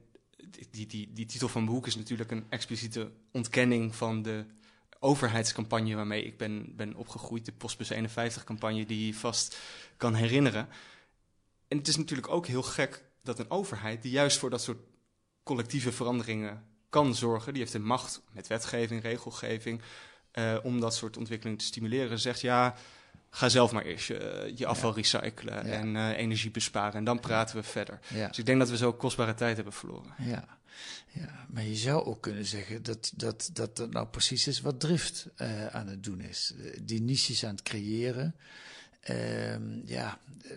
die, 0.71 0.87
die, 0.87 1.13
die, 1.13 1.27
titel 1.27 1.49
van 1.49 1.63
mijn 1.63 1.75
boek 1.75 1.87
is 1.87 1.97
natuurlijk 1.97 2.31
een 2.31 2.47
expliciete 2.49 3.11
ontkenning 3.31 3.97
van 3.97 4.23
de 4.23 4.45
overheidscampagne 4.99 5.95
waarmee 5.95 6.25
ik 6.25 6.39
ben, 6.39 6.77
ben 6.77 6.95
opgegroeid. 6.95 7.45
De 7.45 7.53
Postbus 7.53 7.93
51-campagne 7.93 8.87
die 8.87 9.07
je 9.07 9.15
vast 9.15 9.59
kan 9.97 10.15
herinneren. 10.15 10.69
En 11.69 11.79
het 11.79 11.89
is 11.89 11.97
natuurlijk 11.97 12.29
ook 12.29 12.47
heel 12.47 12.63
gek 12.63 13.05
dat 13.23 13.39
een 13.39 13.51
overheid 13.51 14.03
die 14.03 14.11
juist 14.11 14.39
voor 14.39 14.51
dat 14.51 14.63
soort 14.63 14.79
collectieve 15.43 15.93
veranderingen 15.93 16.67
kan 16.89 17.15
zorgen, 17.15 17.53
die 17.53 17.63
heeft 17.63 17.75
de 17.75 17.79
macht 17.79 18.23
met 18.33 18.47
wetgeving, 18.47 19.03
regelgeving, 19.03 19.83
eh, 20.31 20.59
om 20.63 20.81
dat 20.81 20.95
soort 20.95 21.17
ontwikkelingen 21.17 21.59
te 21.59 21.65
stimuleren, 21.65 22.19
zegt 22.19 22.41
ja, 22.41 22.75
ga 23.35 23.49
zelf 23.49 23.73
maar 23.73 23.85
eerst 23.85 24.07
je, 24.07 24.53
je 24.55 24.67
afval 24.67 24.95
recyclen 24.95 25.55
Ja. 25.67 25.73
en 25.73 25.97
eh, 25.97 26.19
energie 26.19 26.51
besparen 26.51 26.95
en 26.95 27.05
dan 27.05 27.21
praten 27.21 27.57
we 27.57 27.63
verder. 27.63 27.99
Ja. 28.15 28.29
Dus 28.29 28.39
ik 28.39 28.47
denk 28.47 28.59
dat 28.59 28.71
we 28.71 28.77
zo 28.77 28.93
kostbare 28.93 29.35
tijd 29.35 29.55
hebben 29.55 29.73
verloren. 29.75 30.15
Ja. 30.19 30.59
ja, 31.09 31.47
maar 31.51 31.63
je 31.65 31.77
zou 31.77 32.05
ook 32.05 32.21
kunnen 32.23 32.45
zeggen 32.47 32.83
dat 32.83 33.13
dat, 33.17 33.51
dat, 33.53 33.77
dat 33.77 33.91
nou 33.93 34.07
precies 34.07 34.47
is 34.47 34.61
wat 34.61 34.81
Drift 34.81 35.27
eh, 35.37 35.67
aan 35.67 35.87
het 35.87 36.05
doen 36.05 36.21
is. 36.21 36.53
Eh, 36.59 36.79
Die 36.83 37.01
niches 37.03 37.45
aan 37.45 37.51
het 37.55 37.63
creëren. 37.63 38.35
Ehm, 39.01 39.81
ja, 39.85 40.19
eh, 40.45 40.51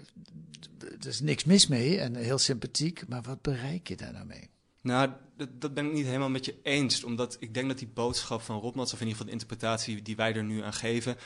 er 1.02 1.08
is 1.08 1.20
niks 1.22 1.44
mis 1.44 1.68
mee 1.68 2.00
en 2.00 2.16
heel 2.16 2.38
sympathiek, 2.38 3.08
maar 3.08 3.22
wat 3.22 3.42
bereik 3.42 3.88
je 3.88 3.96
daar 3.96 4.14
nou 4.14 4.26
mee? 4.26 4.50
Nou, 4.82 5.10
dat, 5.38 5.62
dat 5.62 5.74
ben 5.74 5.86
ik 5.86 5.94
niet 5.94 6.06
helemaal 6.06 6.30
met 6.30 6.46
je 6.46 6.56
eens. 6.64 7.04
Omdat 7.04 7.38
ik 7.40 7.54
denk 7.54 7.68
dat 7.68 7.78
die 7.78 7.88
boodschap 7.88 8.42
van 8.42 8.60
Rotmans, 8.60 8.94
of 8.94 9.00
in 9.02 9.08
ieder 9.08 9.12
geval 9.22 9.26
de 9.26 9.40
interpretatie 9.42 10.02
die 10.02 10.16
wij 10.16 10.34
er 10.36 10.44
nu 10.44 10.62
aan 10.62 10.74
geven, 10.74 11.18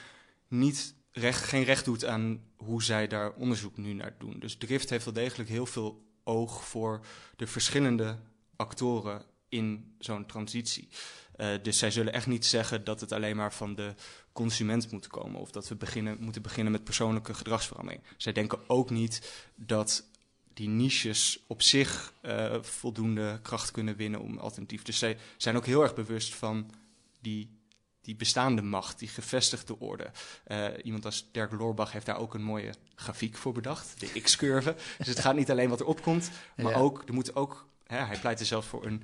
niet 0.47 0.93
recht, 1.12 1.43
geen 1.43 1.63
recht 1.63 1.86
doet 1.86 2.06
aan 2.06 2.43
hoe 2.56 2.84
zij 2.84 3.08
daar 3.08 3.34
onderzoek 3.34 3.78
nu 3.78 3.93
naar 3.93 4.15
doen. 4.17 4.39
Dus 4.39 4.56
Drift 4.56 4.89
heeft 4.89 5.06
wel 5.06 5.13
degelijk 5.13 5.50
heel 5.50 5.65
veel 5.65 6.04
oog 6.24 6.65
voor 6.65 7.06
de 7.36 7.48
verschillende 7.48 8.17
actoren 8.56 9.26
in 9.50 9.95
zo'n 10.00 10.26
transitie. 10.26 10.89
Eh, 11.36 11.54
dus 11.62 11.78
zij 11.78 11.91
zullen 11.91 12.13
echt 12.13 12.28
niet 12.28 12.45
zeggen 12.45 12.84
dat 12.84 13.02
het 13.02 13.12
alleen 13.12 13.36
maar 13.36 13.54
van 13.54 13.76
de 13.76 13.93
consument 14.34 14.91
moet 14.91 15.08
komen. 15.08 15.39
Of 15.39 15.52
dat 15.52 15.67
we 15.67 15.76
beginnen, 15.76 16.17
moeten 16.19 16.41
beginnen 16.41 16.72
met 16.72 16.84
persoonlijke 16.84 17.34
gedragsverandering. 17.34 18.04
Zij 18.17 18.34
denken 18.34 18.60
ook 18.67 18.89
niet 18.89 19.45
dat 19.56 20.10
die 20.54 20.67
niches 20.67 21.43
op 21.48 21.62
zich 21.62 22.13
eh, 22.22 22.62
voldoende 22.62 23.39
kracht 23.41 23.72
kunnen 23.72 23.95
winnen 23.95 24.19
om 24.19 24.38
alternatief. 24.38 24.84
Dus 24.84 24.98
zij 24.98 25.17
zijn 25.38 25.56
ook 25.56 25.65
heel 25.65 25.82
erg 25.82 25.93
bewust 25.93 26.36
van 26.36 26.72
die, 27.22 27.59
die 28.10 28.17
bestaande 28.17 28.62
macht, 28.62 29.00
die 29.00 29.08
gevestigde 29.08 29.80
orde. 29.80 30.12
Eh, 30.43 30.65
iemand 30.84 31.06
als 31.06 31.30
Dirk 31.32 31.52
Loorbach 31.52 31.91
heeft 31.91 32.06
daar 32.06 32.17
ook 32.17 32.34
een 32.34 32.43
mooie 32.43 32.74
grafiek 32.95 33.38
voor 33.38 33.52
bedacht, 33.54 34.00
de 34.00 34.22
X-curve. 34.22 34.76
dus 34.98 35.08
het 35.08 35.19
gaat 35.19 35.36
niet 35.36 35.52
alleen 35.52 35.69
wat 35.69 35.80
erop 35.80 36.02
komt, 36.02 36.32
maar 36.58 36.72
Ja. 36.72 36.78
ook, 36.78 37.04
er 37.08 37.13
moet 37.13 37.36
ook, 37.36 37.67
hè, 37.88 37.98
hij 37.98 38.17
pleit 38.19 38.39
er 38.39 38.45
zelfs 38.45 38.67
voor 38.67 38.86
een, 38.86 39.04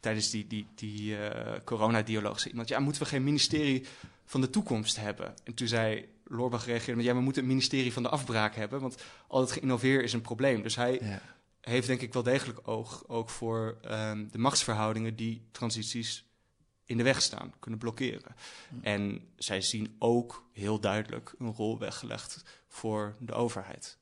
tijdens 0.00 0.30
die, 0.30 0.46
die, 0.46 0.66
die 0.74 1.16
eh 1.26 1.60
coronadialoog, 1.64 2.38
zei 2.38 2.50
iemand, 2.50 2.68
ja, 2.68 2.78
moeten 2.78 3.02
we 3.02 3.08
geen 3.08 3.24
ministerie 3.24 3.86
van 4.24 4.40
de 4.40 4.50
toekomst 4.50 4.96
hebben? 4.96 5.34
En 5.44 5.54
toen 5.54 5.68
zei 5.68 6.08
Loorbach 6.24 6.66
reageerde 6.66 6.96
met, 6.96 7.04
ja, 7.04 7.14
we 7.14 7.20
moeten 7.20 7.42
een 7.42 7.48
ministerie 7.48 7.92
van 7.92 8.02
de 8.02 8.08
afbraak 8.08 8.54
hebben, 8.54 8.80
want 8.80 9.02
al 9.28 9.40
het 9.40 9.52
geïnnoveer 9.52 10.02
is 10.02 10.12
een 10.12 10.20
probleem. 10.20 10.62
Dus 10.62 10.76
hij 10.76 10.98
Ja. 11.02 11.22
heeft 11.60 11.86
denk 11.86 12.00
ik 12.00 12.12
wel 12.12 12.22
degelijk 12.22 12.68
oog 12.68 13.04
ook 13.08 13.28
voor 13.30 13.78
ehm, 13.82 14.26
de 14.30 14.38
machtsverhoudingen 14.38 15.16
die 15.16 15.42
transities 15.52 16.24
in 16.92 16.98
de 16.98 17.04
weg 17.04 17.22
staan, 17.22 17.52
kunnen 17.58 17.78
blokkeren. 17.78 18.34
En 18.82 19.28
zij 19.36 19.60
zien 19.60 19.96
ook 19.98 20.48
heel 20.52 20.80
duidelijk 20.80 21.34
een 21.38 21.52
rol 21.52 21.78
weggelegd 21.78 22.42
voor 22.68 23.16
de 23.18 23.32
overheid. 23.32 23.98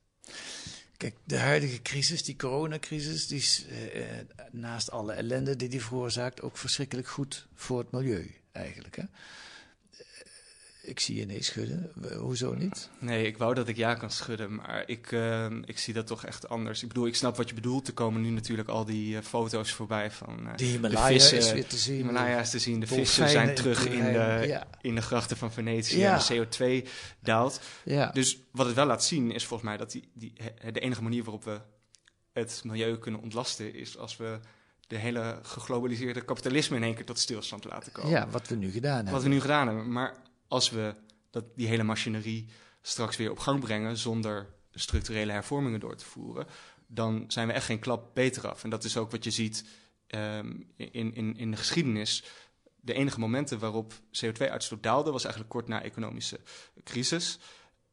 Kijk, 0.97 1.15
de 1.23 1.37
huidige 1.37 1.81
crisis, 1.81 2.23
die 2.23 2.35
coronacrisis, 2.35 3.27
die 3.27 3.37
is 3.37 3.65
eh, 3.65 4.19
eh, 4.19 4.25
naast 4.51 4.91
alle 4.91 5.13
ellende 5.13 5.55
die 5.55 5.69
die 5.69 5.81
veroorzaakt 5.81 6.41
ook 6.41 6.57
verschrikkelijk 6.57 7.07
goed 7.07 7.47
voor 7.55 7.79
het 7.79 7.91
milieu 7.91 8.35
eigenlijk. 8.51 8.95
Hè? 8.95 9.03
Ik 10.83 10.99
zie 10.99 11.15
je 11.15 11.25
nee 11.25 11.43
schudden. 11.43 11.91
Hoezo 12.17 12.53
niet? 12.53 12.89
Nee, 12.99 13.25
ik 13.25 13.37
wou 13.37 13.53
dat 13.53 13.67
ik 13.67 13.75
ja 13.75 13.93
kan 13.93 14.11
schudden, 14.11 14.55
maar 14.55 14.83
ik, 14.85 15.11
uh, 15.11 15.45
ik 15.65 15.79
zie 15.79 15.93
dat 15.93 16.07
toch 16.07 16.25
echt 16.25 16.49
anders. 16.49 16.81
Ik 16.81 16.87
bedoel, 16.87 17.07
ik 17.07 17.15
snap 17.15 17.37
wat 17.37 17.49
je 17.49 17.55
bedoelt. 17.55 17.87
Er 17.87 17.93
komen 17.93 18.21
nu 18.21 18.29
natuurlijk 18.29 18.69
al 18.69 18.85
die 18.85 19.15
uh, 19.15 19.21
foto's 19.21 19.71
voorbij 19.71 20.11
van 20.11 20.39
uh, 20.47 20.55
de 20.55 20.65
Himalaya 20.65 21.07
de 21.07 21.13
vissen. 21.13 21.37
is 21.37 21.51
weer 21.51 21.67
te 21.67 21.77
zien. 21.77 21.95
Himalaya 21.95 22.39
is 22.39 22.49
te 22.49 22.59
zien. 22.59 22.79
De 22.79 22.87
vissen 22.87 23.29
zijn 23.29 23.55
terug 23.55 23.87
in 23.87 24.03
de, 24.03 24.43
ja. 24.47 24.67
in 24.81 24.95
de 24.95 25.01
grachten 25.01 25.37
van 25.37 25.51
Venetië. 25.51 25.97
Ja. 25.97 26.29
En 26.29 26.47
de 26.49 26.83
CO2 26.83 26.89
daalt. 27.19 27.61
Ja. 27.83 28.11
Dus 28.11 28.39
wat 28.51 28.65
het 28.65 28.75
wel 28.75 28.85
laat 28.85 29.03
zien 29.03 29.31
is 29.31 29.45
volgens 29.45 29.69
mij 29.69 29.77
dat 29.77 29.91
die, 29.91 30.11
die, 30.13 30.33
de 30.71 30.79
enige 30.79 31.03
manier 31.03 31.23
waarop 31.23 31.43
we 31.43 31.61
het 32.33 32.61
milieu 32.63 32.97
kunnen 32.97 33.21
ontlasten 33.21 33.73
is 33.73 33.97
als 33.97 34.17
we 34.17 34.39
de 34.87 34.97
hele 34.97 35.39
geglobaliseerde 35.41 36.21
kapitalisme 36.21 36.75
in 36.75 36.83
één 36.83 36.95
keer 36.95 37.05
tot 37.05 37.19
stilstand 37.19 37.63
laten 37.65 37.91
komen. 37.91 38.11
Ja, 38.11 38.27
wat 38.29 38.47
we 38.47 38.55
nu 38.55 38.71
gedaan 38.71 38.95
hebben. 38.95 39.13
Wat 39.13 39.23
we 39.23 39.29
nu 39.29 39.41
gedaan 39.41 39.67
hebben. 39.67 39.91
Maar 39.91 40.15
als 40.51 40.69
we 40.69 40.95
dat, 41.29 41.45
die 41.55 41.67
hele 41.67 41.83
machinerie 41.83 42.47
straks 42.81 43.17
weer 43.17 43.31
op 43.31 43.39
gang 43.39 43.59
brengen 43.59 43.97
zonder 43.97 44.53
structurele 44.71 45.31
hervormingen 45.31 45.79
door 45.79 45.95
te 45.95 46.05
voeren, 46.05 46.47
dan 46.87 47.23
zijn 47.27 47.47
we 47.47 47.53
echt 47.53 47.65
geen 47.65 47.79
klap 47.79 48.13
beter 48.13 48.47
af. 48.47 48.63
En 48.63 48.69
dat 48.69 48.83
is 48.83 48.97
ook 48.97 49.11
wat 49.11 49.23
je 49.23 49.31
ziet 49.31 49.65
um, 50.07 50.71
in, 50.75 51.13
in, 51.13 51.37
in 51.37 51.51
de 51.51 51.57
geschiedenis. 51.57 52.23
De 52.75 52.93
enige 52.93 53.19
momenten 53.19 53.59
waarop 53.59 53.93
CO2-uitstoot 53.93 54.83
daalde 54.83 55.11
was 55.11 55.23
eigenlijk 55.23 55.53
kort 55.53 55.67
na 55.67 55.83
economische 55.83 56.39
crisis. 56.83 57.39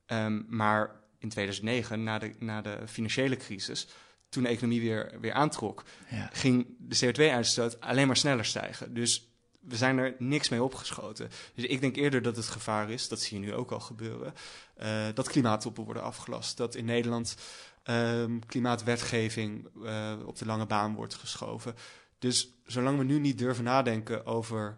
Um, 0.06 0.46
maar 0.48 1.00
in 1.18 1.28
2009, 1.28 2.02
na 2.02 2.18
de, 2.18 2.34
na 2.38 2.60
de 2.60 2.78
financiële 2.86 3.36
crisis, 3.36 3.86
toen 4.28 4.42
de 4.42 4.48
economie 4.48 4.80
weer, 4.80 5.20
weer 5.20 5.32
aantrok, 5.32 5.84
ja. 6.10 6.30
ging 6.32 6.66
de 6.78 7.06
CO2-uitstoot 7.06 7.80
alleen 7.80 8.06
maar 8.06 8.16
sneller 8.16 8.44
stijgen. 8.44 8.94
Dus 8.94 9.27
we 9.60 9.76
zijn 9.76 9.98
er 9.98 10.14
niks 10.18 10.48
mee 10.48 10.62
opgeschoten. 10.62 11.30
Dus 11.54 11.64
ik 11.64 11.80
denk 11.80 11.96
eerder 11.96 12.22
dat 12.22 12.36
het 12.36 12.46
gevaar 12.46 12.90
is, 12.90 13.08
dat 13.08 13.20
zie 13.20 13.40
je 13.40 13.46
nu 13.46 13.54
ook 13.54 13.70
al 13.70 13.80
gebeuren, 13.80 14.34
uh, 14.82 15.06
dat 15.14 15.28
klimaattoppen 15.28 15.84
worden 15.84 16.02
afgelast. 16.02 16.56
Dat 16.56 16.74
in 16.74 16.84
Nederland 16.84 17.36
um, 17.84 18.46
klimaatwetgeving 18.46 19.68
uh, 19.76 20.14
op 20.26 20.38
de 20.38 20.46
lange 20.46 20.66
baan 20.66 20.94
wordt 20.94 21.14
geschoven. 21.14 21.74
Dus 22.18 22.52
zolang 22.64 22.98
we 22.98 23.04
nu 23.04 23.18
niet 23.18 23.38
durven 23.38 23.64
nadenken 23.64 24.26
over 24.26 24.76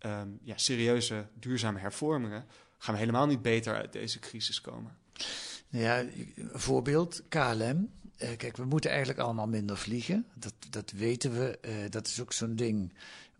um, 0.00 0.38
ja, 0.42 0.56
serieuze 0.56 1.26
duurzame 1.34 1.78
hervormingen, 1.78 2.46
gaan 2.78 2.94
we 2.94 3.00
helemaal 3.00 3.26
niet 3.26 3.42
beter 3.42 3.74
uit 3.74 3.92
deze 3.92 4.18
crisis 4.18 4.60
komen. 4.60 4.96
Ja, 5.68 5.98
een 6.00 6.50
voorbeeld, 6.52 7.22
KLM. 7.28 7.90
Uh, 8.18 8.28
kijk, 8.36 8.56
we 8.56 8.64
moeten 8.64 8.90
eigenlijk 8.90 9.20
allemaal 9.20 9.48
minder 9.48 9.76
vliegen. 9.76 10.26
Dat, 10.34 10.54
dat 10.70 10.90
weten 10.90 11.32
we. 11.38 11.58
Dat 11.90 12.06
is 12.06 12.20
ook 12.20 12.32
zo'n 12.32 12.56
ding 12.56 12.92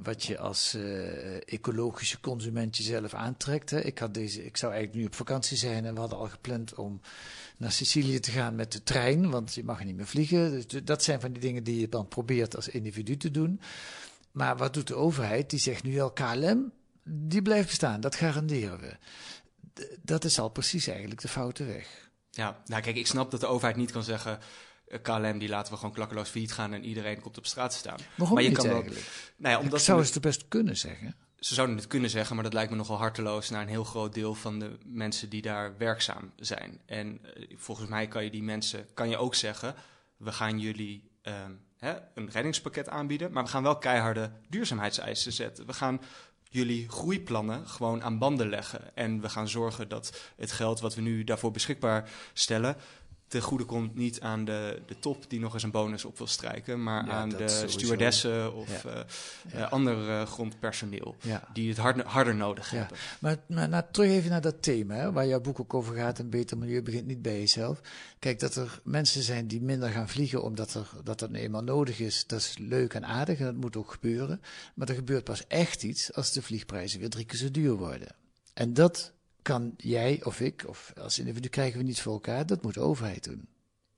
wat 0.03 0.25
je 0.25 0.39
als 0.39 0.75
uh, 0.75 1.37
ecologische 1.37 2.21
consument 2.21 2.77
jezelf 2.77 3.15
aantrekt. 3.15 3.71
Hè. 3.71 3.81
Ik, 3.81 3.99
had 3.99 4.15
deze, 4.15 4.45
ik 4.45 4.57
zou 4.57 4.73
eigenlijk 4.73 5.03
nu 5.03 5.09
op 5.09 5.15
vakantie 5.15 5.57
zijn 5.57 5.85
en 5.85 5.95
we 5.95 6.01
hadden 6.01 6.19
al 6.19 6.29
gepland 6.29 6.75
om 6.75 7.01
naar 7.57 7.73
Sicilië 7.73 8.21
te 8.21 8.31
gaan 8.31 8.55
met 8.55 8.73
de 8.73 8.83
trein, 8.83 9.31
want 9.31 9.55
je 9.55 9.65
mag 9.65 9.85
niet 9.85 9.97
meer 9.97 10.07
vliegen. 10.07 10.51
Dus 10.51 10.85
dat 10.85 11.03
zijn 11.03 11.21
van 11.21 11.33
die 11.33 11.41
dingen 11.43 11.65
die 11.65 11.81
je 11.81 11.89
dan 11.89 12.09
probeert 12.09 12.57
als 12.57 12.69
individu 12.69 13.17
te 13.17 13.31
doen. 13.31 13.61
Maar 14.33 14.57
wat 14.57 14.75
doet 14.75 14.87
de 14.87 14.95
overheid? 14.95 15.51
Die 15.51 15.59
zegt 15.59 15.83
nu 15.83 16.01
al 16.01 16.13
KLM, 16.13 16.73
die 17.05 17.43
blijft 17.43 17.69
bestaan, 17.69 18.01
dat 18.01 18.15
garanderen 18.15 18.81
we. 18.81 18.97
dat 20.03 20.25
is 20.25 20.39
al 20.39 20.49
precies 20.49 20.87
eigenlijk 20.87 21.21
de 21.21 21.29
foute 21.29 21.65
weg. 21.65 22.11
Ja, 22.31 22.63
nou 22.65 22.83
kijk, 22.83 22.97
ik 22.97 23.07
snap 23.07 23.31
dat 23.31 23.41
de 23.41 23.47
overheid 23.47 23.77
niet 23.77 23.93
kan 23.93 24.03
zeggen 24.03 24.39
eh, 24.39 24.47
KLM 25.03 25.39
die 25.39 25.49
laten 25.49 25.73
we 25.73 25.79
gewoon 25.79 25.95
klakkeloos 25.95 26.29
failliet 26.29 26.53
gaan 26.53 26.73
en 26.73 26.85
iedereen 26.85 27.21
komt 27.21 27.39
op 27.39 27.47
straat 27.47 27.75
staan. 27.75 27.99
Waarom 28.17 28.35
maar 28.35 28.45
je 28.45 28.53
kan 28.53 28.67
eigenlijk? 28.67 28.99
Ook, 28.99 29.05
nou 29.37 29.55
ja, 29.55 29.61
omdat 29.61 29.83
zou 29.83 30.05
ze 30.05 30.13
het 30.13 30.23
best 30.23 30.49
kunnen 30.49 30.77
zeggen. 30.77 31.17
Ze 31.39 31.55
zouden 31.55 31.77
het 31.77 31.87
kunnen 31.87 32.11
zeggen, 32.11 32.35
maar 32.35 32.45
dat 32.45 32.53
lijkt 32.53 32.71
me 32.71 32.77
nogal 32.77 32.97
harteloos 32.97 33.51
naar 33.51 33.63
een 33.63 33.69
heel 33.69 33.85
groot 33.85 34.15
deel 34.15 34.35
van 34.35 34.59
de 34.59 34.79
mensen 34.85 35.29
die 35.29 35.43
daar 35.43 35.77
werkzaam 35.79 36.33
zijn. 36.37 36.81
En 36.87 37.21
uh, 37.37 37.57
volgens 37.57 37.89
mij 37.89 38.09
kan 38.09 38.25
je 38.25 38.31
die 38.31 38.43
mensen, 38.43 38.87
kan 38.95 39.09
je 39.09 39.17
ook 39.17 39.35
zeggen, 39.35 39.75
we 40.17 40.33
gaan 40.33 40.59
jullie 40.59 41.11
uh, 41.23 41.35
hè, 41.79 41.95
een 42.15 42.31
reddingspakket 42.31 42.89
aanbieden, 42.89 43.33
maar 43.33 43.45
we 43.45 43.51
gaan 43.51 43.63
wel 43.63 43.79
keiharde 43.79 44.31
duurzaamheidseisen 44.49 45.33
zetten. 45.33 45.67
We 45.67 45.73
gaan 45.73 46.01
jullie 46.53 46.89
groeiplannen 46.89 47.69
gewoon 47.69 48.03
aan 48.03 48.19
banden 48.19 48.49
leggen. 48.49 48.97
En 48.97 49.21
we 49.21 49.29
gaan 49.29 49.49
zorgen 49.49 49.89
dat 49.89 50.33
het 50.37 50.53
geld 50.53 50.81
wat 50.81 50.95
we 50.95 51.01
nu 51.01 51.25
daarvoor 51.25 51.51
beschikbaar 51.51 52.11
stellen, 52.33 52.77
ten 53.33 53.43
goede 53.43 53.65
komt 53.65 53.95
niet 53.95 54.21
aan 54.21 54.45
de, 54.45 54.83
de 54.87 54.99
top 54.99 55.25
die 55.29 55.41
nog 55.41 55.55
eens 55.55 55.63
een 55.63 55.71
bonus 55.71 56.05
op 56.05 56.19
wil 56.19 56.27
strijken, 56.27 56.83
maar 56.83 57.11
aan 57.11 57.29
de 57.29 57.65
stewardessen 57.67 58.55
of 58.55 58.83
ja. 58.83 59.07
Uh, 59.55 59.71
ander 59.71 60.09
uh, 60.09 60.27
grondpersoneel 60.27 61.17
die 61.53 61.69
het 61.69 61.79
harder, 61.79 62.07
harder 62.07 62.35
nodig 62.35 62.71
hebben. 62.71 62.97
Maar, 63.21 63.37
maar 63.49 63.69
nou, 63.69 63.85
terug 63.91 64.11
even 64.11 64.31
naar 64.31 64.41
dat 64.41 64.63
thema, 64.63 64.95
hè, 64.95 65.13
waar 65.13 65.27
jouw 65.27 65.41
boek 65.41 65.61
ook 65.61 65.75
over 65.75 65.95
gaat, 65.95 66.19
een 66.19 66.31
beter 66.31 66.59
milieu 66.59 66.83
begint 66.83 67.07
niet 67.07 67.23
bij 67.23 67.39
jezelf. 67.39 67.81
Kijk, 68.19 68.41
dat 68.41 68.55
er 68.55 68.81
mensen 68.85 69.23
zijn 69.23 69.47
die 69.47 69.63
minder 69.63 69.91
gaan 69.91 70.09
vliegen 70.09 70.43
omdat 70.43 70.75
er, 70.75 70.91
dat 71.05 71.21
er 71.21 71.35
eenmaal 71.35 71.63
nodig 71.63 72.01
is, 72.01 72.27
dat 72.27 72.41
is 72.41 72.59
leuk 72.59 72.95
en 72.95 73.07
aardig 73.07 73.39
en 73.39 73.45
dat 73.45 73.55
moet 73.55 73.77
ook 73.77 73.91
gebeuren. 73.91 74.41
Maar 74.75 74.89
er 74.89 74.95
gebeurt 74.95 75.25
pas 75.25 75.47
echt 75.47 75.83
iets 75.83 76.15
als 76.15 76.33
de 76.33 76.43
vliegprijzen 76.43 77.01
weer 77.01 77.11
drie 77.11 77.25
keer 77.25 77.39
zo 77.39 77.51
duur 77.51 77.75
worden. 77.75 78.15
En 78.55 78.75
dat 78.75 79.13
kan 79.43 79.75
jij 79.77 80.21
of 80.25 80.41
ik, 80.41 80.65
of 80.67 80.93
als 81.01 81.19
individu 81.19 81.49
krijgen 81.49 81.79
we 81.79 81.85
niet 81.85 82.01
voor 82.01 82.13
elkaar. 82.13 82.47
Dat 82.47 82.63
moet 82.63 82.75
de 82.75 82.81
overheid 82.81 83.25
doen. 83.25 83.49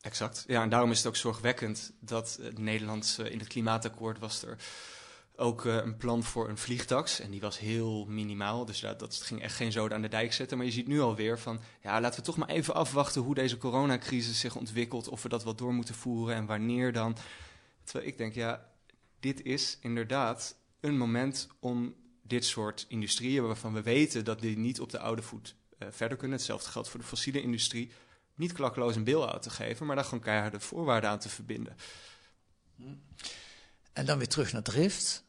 Exact. 0.01 0.45
Ja, 0.47 0.63
en 0.63 0.69
daarom 0.69 0.91
is 0.91 0.99
het 0.99 1.07
ook 1.07 1.17
zorgwekkend 1.17 1.93
dat 2.01 2.41
Nederland 2.55 3.21
in 3.31 3.39
het 3.39 3.49
klimaatakkoord 3.49 4.19
was 4.19 4.43
er 4.43 4.57
ook 5.37 5.65
uh, 5.65 5.75
een 5.75 5.97
plan 5.97 6.23
voor 6.23 6.49
een 6.49 6.59
vliegtax. 6.59 7.21
En 7.21 7.31
die 7.31 7.41
was 7.41 7.59
heel 7.59 8.07
minimaal. 8.07 8.65
Dus 8.65 8.81
dat, 8.81 8.99
dat 8.99 9.15
ging 9.15 9.43
echt 9.43 9.57
geen 9.57 9.73
zoden 9.73 9.97
aan 9.97 10.03
de 10.03 10.09
dijk 10.09 10.33
zetten. 10.33 10.57
Maar 10.57 10.67
je 10.67 10.73
ziet 10.73 10.87
nu 10.87 11.01
alweer 11.01 11.39
van, 11.39 11.61
ja, 11.83 12.01
laten 12.01 12.21
we 12.21 12.27
toch 12.27 12.37
maar 12.37 12.49
even 12.49 12.75
afwachten 12.75 13.23
hoe 13.23 13.35
deze 13.35 13.59
coronacrisis 13.59 14.41
zich 14.41 14.57
ontwikkelt. 14.57 15.09
Of 15.09 15.23
we 15.23 15.29
dat 15.29 15.45
wat 15.45 15.59
door 15.59 15.75
moeten 15.75 15.95
voeren 15.95 16.35
en 16.35 16.47
wanneer 16.47 16.93
dan. 16.93 17.17
Terwijl 17.85 18.09
ik 18.09 18.19
denk, 18.19 18.35
ja, 18.35 18.69
dit 19.21 19.43
is 19.43 19.79
inderdaad 19.81 20.57
een 20.81 20.97
moment 20.97 21.49
om 21.61 21.95
dit 22.27 22.45
soort 22.45 22.85
industrieën 22.89 23.47
waarvan 23.47 23.73
we 23.73 23.83
weten 23.83 24.25
dat 24.25 24.41
die 24.41 24.59
niet 24.59 24.81
op 24.81 24.91
de 24.91 24.99
oude 24.99 25.23
voet 25.23 25.55
uh, 25.79 25.89
verder 25.91 26.17
kunnen. 26.17 26.37
Hetzelfde 26.37 26.71
geldt 26.71 26.89
voor 26.89 27.01
de 27.01 27.07
fossiele 27.07 27.43
industrie. 27.43 27.91
Niet 28.35 28.53
klakkeloos 28.53 28.97
een 28.97 29.05
bail-out 29.05 29.43
te 29.43 29.51
geven, 29.51 29.87
maar 29.87 29.97
daar 29.97 30.05
gewoon 30.05 30.21
keiharde 30.21 30.61
voorwaarden 30.61 31.11
aan 31.11 31.19
te 31.19 31.29
verbinden. 31.29 31.77
En 33.93 34.07
dan 34.07 34.19
weer 34.19 34.29
terug 34.29 34.53
naar 34.53 34.63
drift. 34.63 35.25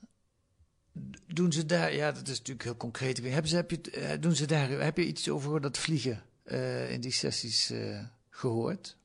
Doen 1.27 1.51
ze 1.51 1.65
daar, 1.65 1.93
ja, 1.93 2.11
dat 2.11 2.27
is 2.27 2.37
natuurlijk 2.37 2.63
heel 2.63 2.77
concreet. 2.77 3.17
Hebben 3.17 3.47
ze, 3.49 3.55
heb 3.55 3.71
je, 3.71 3.91
eh, 3.91 4.21
doen 4.21 4.35
ze 4.35 4.45
daar, 4.45 4.69
heb 4.69 4.97
je 4.97 5.05
iets 5.05 5.29
over 5.29 5.61
dat 5.61 5.77
vliegen 5.77 6.23
uh, 6.45 6.91
in 6.91 7.01
die 7.01 7.11
sessies 7.11 7.71
uh, 7.71 8.03
gehoord? 8.29 8.97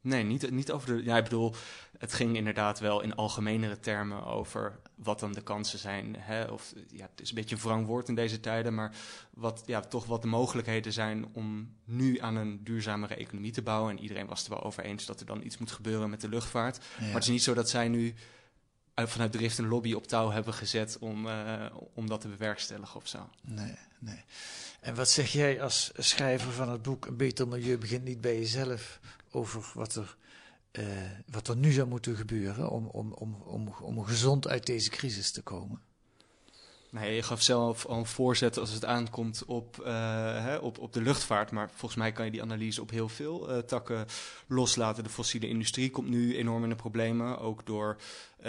Nee, 0.00 0.22
niet, 0.22 0.50
niet 0.50 0.70
over 0.70 0.96
de. 0.96 1.04
Ja, 1.04 1.16
ik 1.16 1.24
bedoel, 1.24 1.54
het 1.98 2.12
ging 2.12 2.36
inderdaad 2.36 2.78
wel 2.78 3.00
in 3.00 3.14
algemenere 3.14 3.80
termen 3.80 4.24
over 4.24 4.80
wat 5.04 5.20
dan 5.20 5.32
de 5.32 5.42
kansen 5.42 5.78
zijn. 5.78 6.16
Hè? 6.18 6.44
Of 6.44 6.72
ja, 6.90 7.08
het 7.10 7.20
is 7.20 7.28
een 7.28 7.34
beetje 7.34 7.54
een 7.54 7.62
wrang 7.62 7.86
woord 7.86 8.08
in 8.08 8.14
deze 8.14 8.40
tijden, 8.40 8.74
maar 8.74 8.96
wat, 9.30 9.62
ja, 9.66 9.80
toch 9.80 10.06
wat 10.06 10.22
de 10.22 10.28
mogelijkheden 10.28 10.92
zijn 10.92 11.26
om 11.32 11.74
nu 11.84 12.18
aan 12.20 12.36
een 12.36 12.64
duurzamere 12.64 13.14
economie 13.14 13.52
te 13.52 13.62
bouwen. 13.62 13.96
En 13.96 14.02
iedereen 14.02 14.26
was 14.26 14.44
er 14.44 14.50
wel 14.50 14.62
over 14.62 14.84
eens 14.84 15.06
dat 15.06 15.20
er 15.20 15.26
dan 15.26 15.44
iets 15.44 15.58
moet 15.58 15.72
gebeuren 15.72 16.10
met 16.10 16.20
de 16.20 16.28
luchtvaart. 16.28 16.78
Maar 17.00 17.12
het 17.12 17.22
is 17.22 17.28
niet 17.28 17.42
zo 17.42 17.54
dat 17.54 17.70
zij 17.70 17.88
nu 17.88 18.14
vanuit 18.94 19.32
Drift 19.32 19.58
een 19.58 19.68
lobby 19.68 19.92
op 19.92 20.06
touw 20.06 20.30
hebben 20.30 20.54
gezet 20.54 20.98
om, 20.98 21.26
uh, 21.26 21.66
om 21.94 22.08
dat 22.08 22.20
te 22.20 22.28
bewerkstelligen 22.28 22.96
of 22.96 23.08
zo. 23.08 23.28
Nee, 23.42 23.74
nee. 23.98 24.24
En 24.80 24.94
wat 24.94 25.10
zeg 25.10 25.32
jij 25.32 25.62
als 25.62 25.92
schrijver 25.96 26.52
van 26.52 26.68
het 26.68 26.82
boek 26.82 27.06
Een 27.06 27.16
Beter 27.16 27.48
Milieu 27.48 27.78
begint 27.78 28.04
niet 28.04 28.20
bij 28.20 28.38
jezelf 28.38 29.00
over 29.30 29.70
wat 29.74 29.94
er, 29.94 30.16
uh, 30.78 30.86
wat 31.26 31.48
er 31.48 31.56
nu 31.56 31.72
zou 31.72 31.88
moeten 31.88 32.16
gebeuren 32.16 32.70
om, 32.70 32.86
om, 32.86 33.12
om, 33.12 33.34
om, 33.44 33.74
om 33.80 34.04
gezond 34.04 34.48
uit 34.48 34.66
deze 34.66 34.90
crisis 34.90 35.32
te 35.32 35.42
komen? 35.42 35.80
Nee, 36.94 37.14
je 37.14 37.22
gaf 37.22 37.42
zelf 37.42 37.86
al 37.86 37.98
een 37.98 38.06
voorzet 38.06 38.58
als 38.58 38.70
het 38.70 38.84
aankomt 38.84 39.44
op, 39.44 39.76
uh, 39.80 39.86
hè, 40.44 40.56
op, 40.56 40.78
op 40.78 40.92
de 40.92 41.02
luchtvaart. 41.02 41.50
Maar 41.50 41.70
volgens 41.70 41.94
mij 41.94 42.12
kan 42.12 42.24
je 42.24 42.30
die 42.30 42.42
analyse 42.42 42.80
op 42.80 42.90
heel 42.90 43.08
veel 43.08 43.50
uh, 43.50 43.58
takken 43.58 44.06
loslaten. 44.46 45.04
De 45.04 45.10
fossiele 45.10 45.48
industrie 45.48 45.90
komt 45.90 46.08
nu 46.08 46.36
enorm 46.36 46.62
in 46.62 46.68
de 46.68 46.74
problemen, 46.74 47.38
ook 47.38 47.66
door 47.66 47.96
uh, 48.38 48.44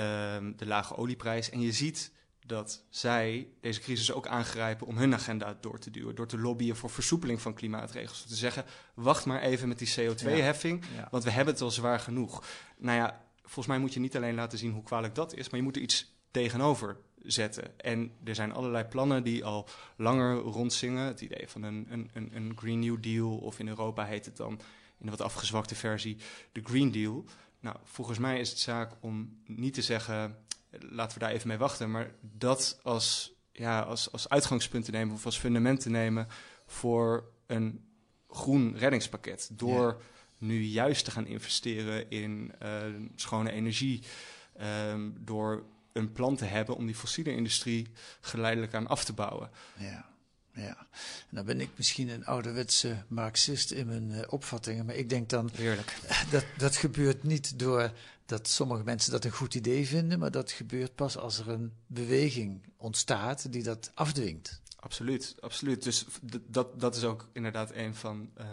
de 0.56 0.66
lage 0.66 0.96
olieprijs. 0.96 1.50
En 1.50 1.60
je 1.62 1.72
ziet 1.72 2.12
dat 2.48 2.86
zij 2.90 3.48
deze 3.62 3.80
crisis 3.80 4.12
ook 4.12 4.28
aangrijpen 4.28 4.88
om 4.88 4.98
hun 4.98 5.14
agenda 5.14 5.58
door 5.62 5.80
te 5.80 5.92
duwen. 5.92 6.16
Door 6.16 6.28
te 6.28 6.40
lobbyen 6.40 6.76
voor 6.76 6.90
versoepeling 6.90 7.42
van 7.42 7.54
klimaatregels. 7.54 8.26
Te 8.26 8.36
zeggen, 8.36 8.66
wacht 8.94 9.26
maar 9.26 9.42
even 9.42 9.68
met 9.68 9.80
die 9.80 9.94
CO2-heffing, 9.94 10.84
want 11.12 11.24
we 11.24 11.30
hebben 11.30 11.54
het 11.54 11.64
al 11.64 11.72
zwaar 11.72 12.00
genoeg. 12.00 12.44
Nou 12.78 12.98
ja, 12.98 13.22
volgens 13.42 13.68
mij 13.68 13.80
moet 13.80 13.94
je 13.94 14.00
niet 14.00 14.16
alleen 14.16 14.36
laten 14.36 14.58
zien 14.58 14.72
hoe 14.72 14.84
kwalijk 14.84 15.16
dat 15.16 15.34
is, 15.34 15.50
maar 15.50 15.60
je 15.60 15.66
moet 15.66 15.76
er 15.76 15.82
iets 15.82 16.14
tegenover 16.32 16.98
zetten. 17.22 17.80
En 17.80 18.12
er 18.24 18.36
zijn 18.36 18.54
allerlei 18.54 18.84
plannen 18.84 19.24
die 19.24 19.46
al 19.46 19.68
langer 19.98 20.36
rondzingen. 20.36 21.06
Het 21.06 21.22
idee 21.22 21.48
van 21.48 21.64
een, 21.64 21.88
een, 21.90 22.10
een, 22.14 22.36
een 22.36 22.58
Green 22.58 22.80
New 22.80 23.04
Deal, 23.04 23.38
of 23.38 23.60
in 23.60 23.68
Europa 23.68 24.06
heet 24.06 24.26
het 24.26 24.38
dan 24.38 24.52
in 24.98 25.06
een 25.06 25.10
wat 25.10 25.22
afgezwakte 25.22 25.76
versie 25.76 26.18
de 26.52 26.62
Green 26.64 26.92
Deal. 26.92 27.26
Nou, 27.60 27.78
volgens 27.84 28.18
mij 28.18 28.40
is 28.40 28.50
het 28.50 28.60
zaak 28.60 28.92
om 29.00 29.40
niet 29.46 29.74
te 29.74 29.82
zeggen, 29.82 30.45
laten 30.80 31.20
we 31.20 31.26
daar 31.26 31.34
even 31.34 31.48
mee 31.48 31.58
wachten, 31.58 31.92
maar 31.92 32.12
dat 32.22 32.80
als, 32.84 33.34
ja, 33.52 33.82
als, 33.82 34.12
als 34.12 34.30
uitgangspunt 34.30 34.86
te 34.86 34.92
nemen 34.92 35.16
of 35.16 35.26
als 35.26 35.38
fundament 35.38 35.80
te 35.80 35.90
nemen 35.90 36.28
voor 36.66 37.32
een 37.46 37.86
groen 38.30 38.78
reddingspakket. 38.78 39.50
Door 39.54 40.02
nu 40.38 40.64
juist 40.64 41.06
te 41.06 41.12
gaan 41.12 41.28
investeren 41.28 42.10
in 42.10 42.52
uh, 42.64 42.84
schone 43.16 43.52
energie. 43.52 44.04
Um, 44.90 45.18
door 45.20 45.66
een 45.94 46.12
plan 46.12 46.36
te 46.36 46.46
hebben 46.46 46.76
om 46.76 46.86
die 46.86 46.96
fossiele 46.96 47.32
industrie 47.32 47.88
geleidelijk 48.22 48.74
aan 48.74 48.88
af 48.88 49.04
te 49.04 49.14
bouwen. 49.14 49.50
Ja. 49.78 50.14
Ja, 50.56 50.88
en 51.30 51.36
dan 51.36 51.46
ben 51.46 51.62
ik 51.62 51.70
misschien 51.76 52.10
een 52.10 52.26
ouderwetse 52.26 53.04
marxist 53.08 53.72
in 53.72 53.88
mijn 53.88 54.10
uh, 54.10 54.22
opvattingen, 54.30 54.86
maar 54.86 54.96
ik 54.96 55.10
denk 55.10 55.30
dan 55.30 55.50
Heerlijk. 55.54 55.98
dat 56.32 56.46
dat 56.58 56.76
gebeurt 56.76 57.24
niet 57.24 57.60
door 57.60 57.92
dat 58.26 58.48
sommige 58.48 58.84
mensen 58.84 59.12
dat 59.12 59.26
een 59.26 59.32
goed 59.32 59.56
idee 59.56 59.88
vinden, 59.88 60.20
maar 60.20 60.32
dat 60.32 60.52
gebeurt 60.52 60.96
pas 60.96 61.18
als 61.18 61.40
er 61.40 61.50
een 61.50 61.74
beweging 61.88 62.62
ontstaat 62.78 63.52
die 63.52 63.64
dat 63.64 63.92
afdwingt. 63.94 64.62
Absoluut, 64.76 65.36
absoluut. 65.40 65.84
Dus 65.84 66.06
dat, 66.48 66.80
dat 66.80 66.96
is 66.96 67.04
ook 67.04 67.28
inderdaad 67.32 67.72
een 67.74 67.96
van 67.96 68.30
uh, 68.38 68.46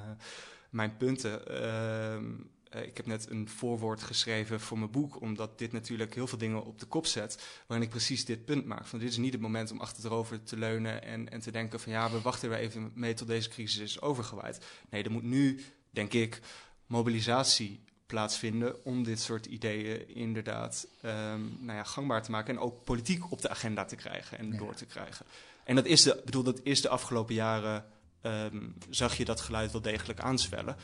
mijn 0.70 0.96
punten. 0.96 1.40
Uh, 1.50 2.82
ik 2.82 2.96
heb 2.96 3.06
net 3.06 3.30
een 3.30 3.48
voorwoord 3.48 4.02
geschreven 4.02 4.60
voor 4.60 4.78
mijn 4.78 4.90
boek, 4.90 5.20
omdat 5.20 5.58
dit 5.58 5.72
natuurlijk 5.72 6.14
heel 6.14 6.26
veel 6.26 6.38
dingen 6.38 6.64
op 6.64 6.78
de 6.78 6.86
kop 6.86 7.06
zet, 7.06 7.42
waarin 7.66 7.86
ik 7.86 7.92
precies 7.92 8.24
dit 8.24 8.44
punt 8.44 8.64
maak. 8.64 8.86
Van 8.86 8.98
dit 8.98 9.08
is 9.08 9.16
niet 9.16 9.32
het 9.32 9.42
moment 9.42 9.70
om 9.70 9.80
achterover 9.80 10.42
te 10.42 10.56
leunen 10.56 11.02
en, 11.02 11.28
en 11.28 11.40
te 11.40 11.50
denken 11.50 11.80
van 11.80 11.92
ja, 11.92 12.10
we 12.10 12.20
wachten 12.20 12.50
er 12.50 12.58
even 12.58 12.92
mee 12.94 13.14
tot 13.14 13.26
deze 13.26 13.48
crisis 13.48 13.80
is 13.80 14.00
overgewaaid. 14.00 14.64
Nee, 14.90 15.02
er 15.02 15.10
moet 15.10 15.22
nu, 15.22 15.64
denk 15.90 16.12
ik, 16.12 16.40
mobilisatie 16.86 17.84
plaatsvinden 18.12 18.84
om 18.84 19.04
dit 19.04 19.20
soort 19.20 19.46
ideeën 19.46 20.14
inderdaad 20.14 20.86
um, 21.04 21.56
nou 21.60 21.78
ja, 21.78 21.84
gangbaar 21.84 22.22
te 22.22 22.30
maken 22.30 22.54
en 22.54 22.60
ook 22.60 22.84
politiek 22.84 23.32
op 23.32 23.42
de 23.42 23.48
agenda 23.48 23.84
te 23.84 23.96
krijgen 23.96 24.38
en 24.38 24.52
ja. 24.52 24.58
door 24.58 24.74
te 24.74 24.86
krijgen. 24.86 25.26
En 25.64 25.74
dat 25.74 25.86
is 25.86 26.02
de, 26.02 26.22
bedoel, 26.24 26.42
dat 26.42 26.60
is 26.62 26.80
de 26.80 26.88
afgelopen 26.88 27.34
jaren, 27.34 27.84
um, 28.22 28.74
zag 28.90 29.16
je 29.16 29.24
dat 29.24 29.40
geluid 29.40 29.72
wel 29.72 29.80
degelijk 29.80 30.20
aanzwellen. 30.20 30.76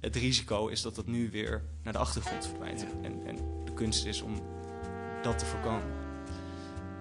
Het 0.00 0.16
risico 0.16 0.68
is 0.68 0.82
dat 0.82 0.94
dat 0.94 1.06
nu 1.06 1.30
weer 1.30 1.62
naar 1.82 1.92
de 1.92 1.98
achtergrond 1.98 2.46
verdwijnt. 2.46 2.80
Ja. 2.80 2.86
En, 3.02 3.26
en 3.26 3.36
de 3.64 3.72
kunst 3.74 4.06
is 4.06 4.22
om 4.22 4.42
dat 5.22 5.38
te 5.38 5.46
voorkomen. 5.46 5.84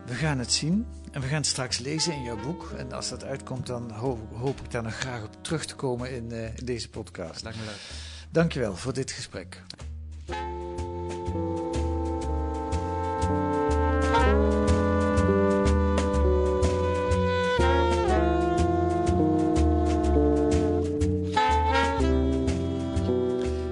We 0.06 0.14
gaan 0.14 0.40
het 0.40 0.52
zien 0.52 0.88
en 1.12 1.22
we 1.22 1.28
gaan 1.28 1.38
het 1.38 1.46
straks 1.46 1.78
lezen 1.78 2.14
in 2.14 2.24
jouw 2.24 2.42
boek. 2.42 2.72
En 2.78 2.92
als 2.92 3.10
dat 3.10 3.24
uitkomt, 3.24 3.68
dan 3.68 3.92
hoop, 3.92 4.36
hoop 4.36 4.60
ik 4.60 4.72
daar 4.72 4.84
nog 4.84 4.98
graag 4.98 5.24
op 5.24 5.44
terug 5.44 5.66
te 5.66 5.76
komen 5.76 6.12
in, 6.12 6.32
uh, 6.32 6.58
in 6.58 6.66
deze 6.66 6.90
podcast. 6.90 7.34
Dat 7.34 7.44
lijkt 7.44 7.58
me 7.58 7.66
leuk. 7.66 8.11
Dankjewel 8.32 8.76
voor 8.76 8.94
dit 8.94 9.12
gesprek. 9.12 9.62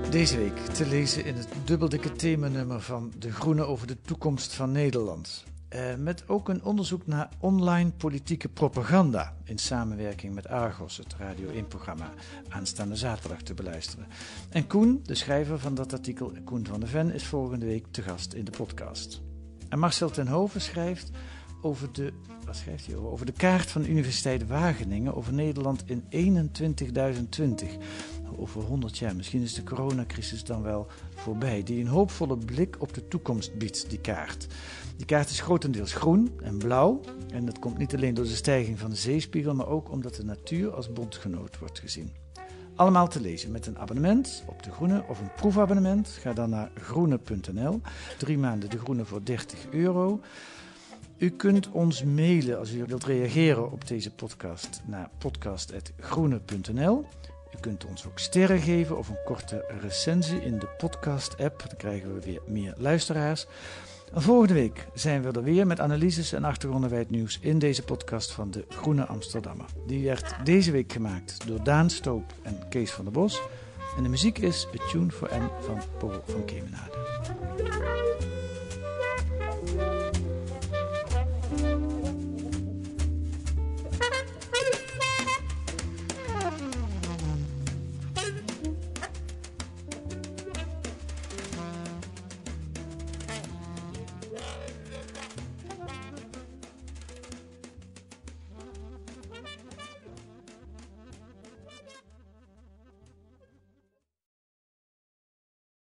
Deze 0.09 0.37
week 0.37 0.57
te 0.57 0.87
lezen 0.87 1.25
in 1.25 1.35
het 1.35 1.47
dubbeldikke 1.65 2.11
themanummer 2.11 2.81
van 2.81 3.13
De 3.17 3.31
Groene 3.31 3.63
over 3.63 3.87
de 3.87 4.01
toekomst 4.01 4.53
van 4.53 4.71
Nederland. 4.71 5.43
Uh, 5.75 5.95
met 5.95 6.23
ook 6.27 6.49
een 6.49 6.63
onderzoek 6.63 7.07
naar 7.07 7.29
online 7.39 7.91
politieke 7.91 8.49
propaganda 8.49 9.35
in 9.43 9.57
samenwerking 9.57 10.33
met 10.33 10.47
Argos, 10.47 10.97
het 10.97 11.15
Radio 11.17 11.63
1-programma, 11.63 12.13
aanstaande 12.47 12.95
zaterdag 12.95 13.41
te 13.41 13.53
beluisteren. 13.53 14.07
En 14.49 14.67
Koen, 14.67 14.99
de 15.03 15.15
schrijver 15.15 15.59
van 15.59 15.75
dat 15.75 15.93
artikel, 15.93 16.31
Koen 16.43 16.65
van 16.65 16.79
der 16.79 16.89
Ven, 16.89 17.13
is 17.13 17.25
volgende 17.25 17.65
week 17.65 17.85
te 17.91 18.01
gast 18.01 18.33
in 18.33 18.45
de 18.45 18.51
podcast. 18.51 19.21
En 19.69 19.79
Marcel 19.79 20.09
ten 20.09 20.27
Hoven 20.27 20.61
schrijft 20.61 21.11
over 21.61 21.91
de, 21.91 22.13
wat 22.45 22.55
schrijft 22.55 22.85
hij 22.85 22.95
over? 22.95 23.09
Over 23.09 23.25
de 23.25 23.31
kaart 23.31 23.71
van 23.71 23.81
de 23.81 23.89
Universiteit 23.89 24.47
Wageningen 24.47 25.15
over 25.15 25.33
Nederland 25.33 25.83
in 25.85 26.03
21.020 27.61 27.67
over 28.37 28.61
100 28.61 28.97
jaar. 28.97 29.15
Misschien 29.15 29.41
is 29.41 29.53
de 29.53 29.63
coronacrisis 29.63 30.43
dan 30.43 30.61
wel 30.61 30.87
voorbij. 31.15 31.63
Die 31.63 31.81
een 31.81 31.87
hoopvolle 31.87 32.37
blik 32.37 32.75
op 32.79 32.93
de 32.93 33.07
toekomst 33.07 33.57
biedt, 33.57 33.89
die 33.89 33.99
kaart. 33.99 34.47
Die 34.97 35.05
kaart 35.05 35.29
is 35.29 35.41
grotendeels 35.41 35.93
groen 35.93 36.31
en 36.43 36.57
blauw. 36.57 37.01
En 37.31 37.45
dat 37.45 37.59
komt 37.59 37.77
niet 37.77 37.95
alleen 37.95 38.13
door 38.13 38.25
de 38.25 38.35
stijging 38.35 38.79
van 38.79 38.89
de 38.89 38.95
zeespiegel, 38.95 39.55
maar 39.55 39.67
ook 39.67 39.91
omdat 39.91 40.15
de 40.15 40.23
natuur 40.23 40.73
als 40.73 40.93
bondgenoot 40.93 41.59
wordt 41.59 41.79
gezien. 41.79 42.11
Allemaal 42.75 43.07
te 43.07 43.21
lezen 43.21 43.51
met 43.51 43.65
een 43.65 43.79
abonnement 43.79 44.43
op 44.47 44.63
De 44.63 44.71
Groene 44.71 45.03
of 45.07 45.19
een 45.19 45.33
proefabonnement. 45.35 46.07
Ga 46.07 46.33
dan 46.33 46.49
naar 46.49 46.71
groene.nl. 46.75 47.81
Drie 48.17 48.37
maanden 48.37 48.69
De 48.69 48.77
Groene 48.77 49.05
voor 49.05 49.23
30 49.23 49.65
euro. 49.71 50.19
U 51.19 51.29
kunt 51.29 51.69
ons 51.71 52.03
mailen 52.03 52.59
als 52.59 52.73
u 52.73 52.85
wilt 52.85 53.05
reageren 53.05 53.71
op 53.71 53.87
deze 53.87 54.11
podcast 54.11 54.81
naar 54.85 55.09
podcast.groene.nl. 55.17 57.05
U 57.55 57.59
kunt 57.59 57.85
ons 57.85 58.07
ook 58.07 58.19
sterren 58.19 58.59
geven 58.59 58.97
of 58.97 59.09
een 59.09 59.23
korte 59.25 59.65
recensie 59.81 60.41
in 60.41 60.59
de 60.59 60.67
podcast-app. 60.77 61.63
Dan 61.67 61.77
krijgen 61.77 62.13
we 62.13 62.19
weer 62.19 62.41
meer 62.47 62.73
luisteraars. 62.77 63.47
En 64.13 64.21
volgende 64.21 64.53
week 64.53 64.87
zijn 64.93 65.21
we 65.21 65.31
er 65.31 65.43
weer 65.43 65.67
met 65.67 65.79
analyses 65.79 66.33
en 66.33 66.43
achtergronden 66.43 66.89
bij 66.89 66.99
het 66.99 67.09
nieuws 67.09 67.39
in 67.41 67.59
deze 67.59 67.83
podcast 67.83 68.31
van 68.31 68.51
de 68.51 68.65
Groene 68.69 69.05
Amsterdammer. 69.05 69.65
Die 69.87 70.03
werd 70.03 70.35
deze 70.43 70.71
week 70.71 70.91
gemaakt 70.91 71.47
door 71.47 71.63
Daan 71.63 71.89
Stoop 71.89 72.33
en 72.41 72.67
Kees 72.69 72.91
van 72.91 73.03
der 73.03 73.13
Bos. 73.13 73.41
En 73.97 74.03
de 74.03 74.09
muziek 74.09 74.37
is 74.37 74.67
A 74.67 74.87
Tune 74.91 75.11
for 75.11 75.29
N 75.33 75.49
van 75.61 75.81
Paul 75.97 76.23
van 76.25 76.45
Kemenade. 76.45 76.97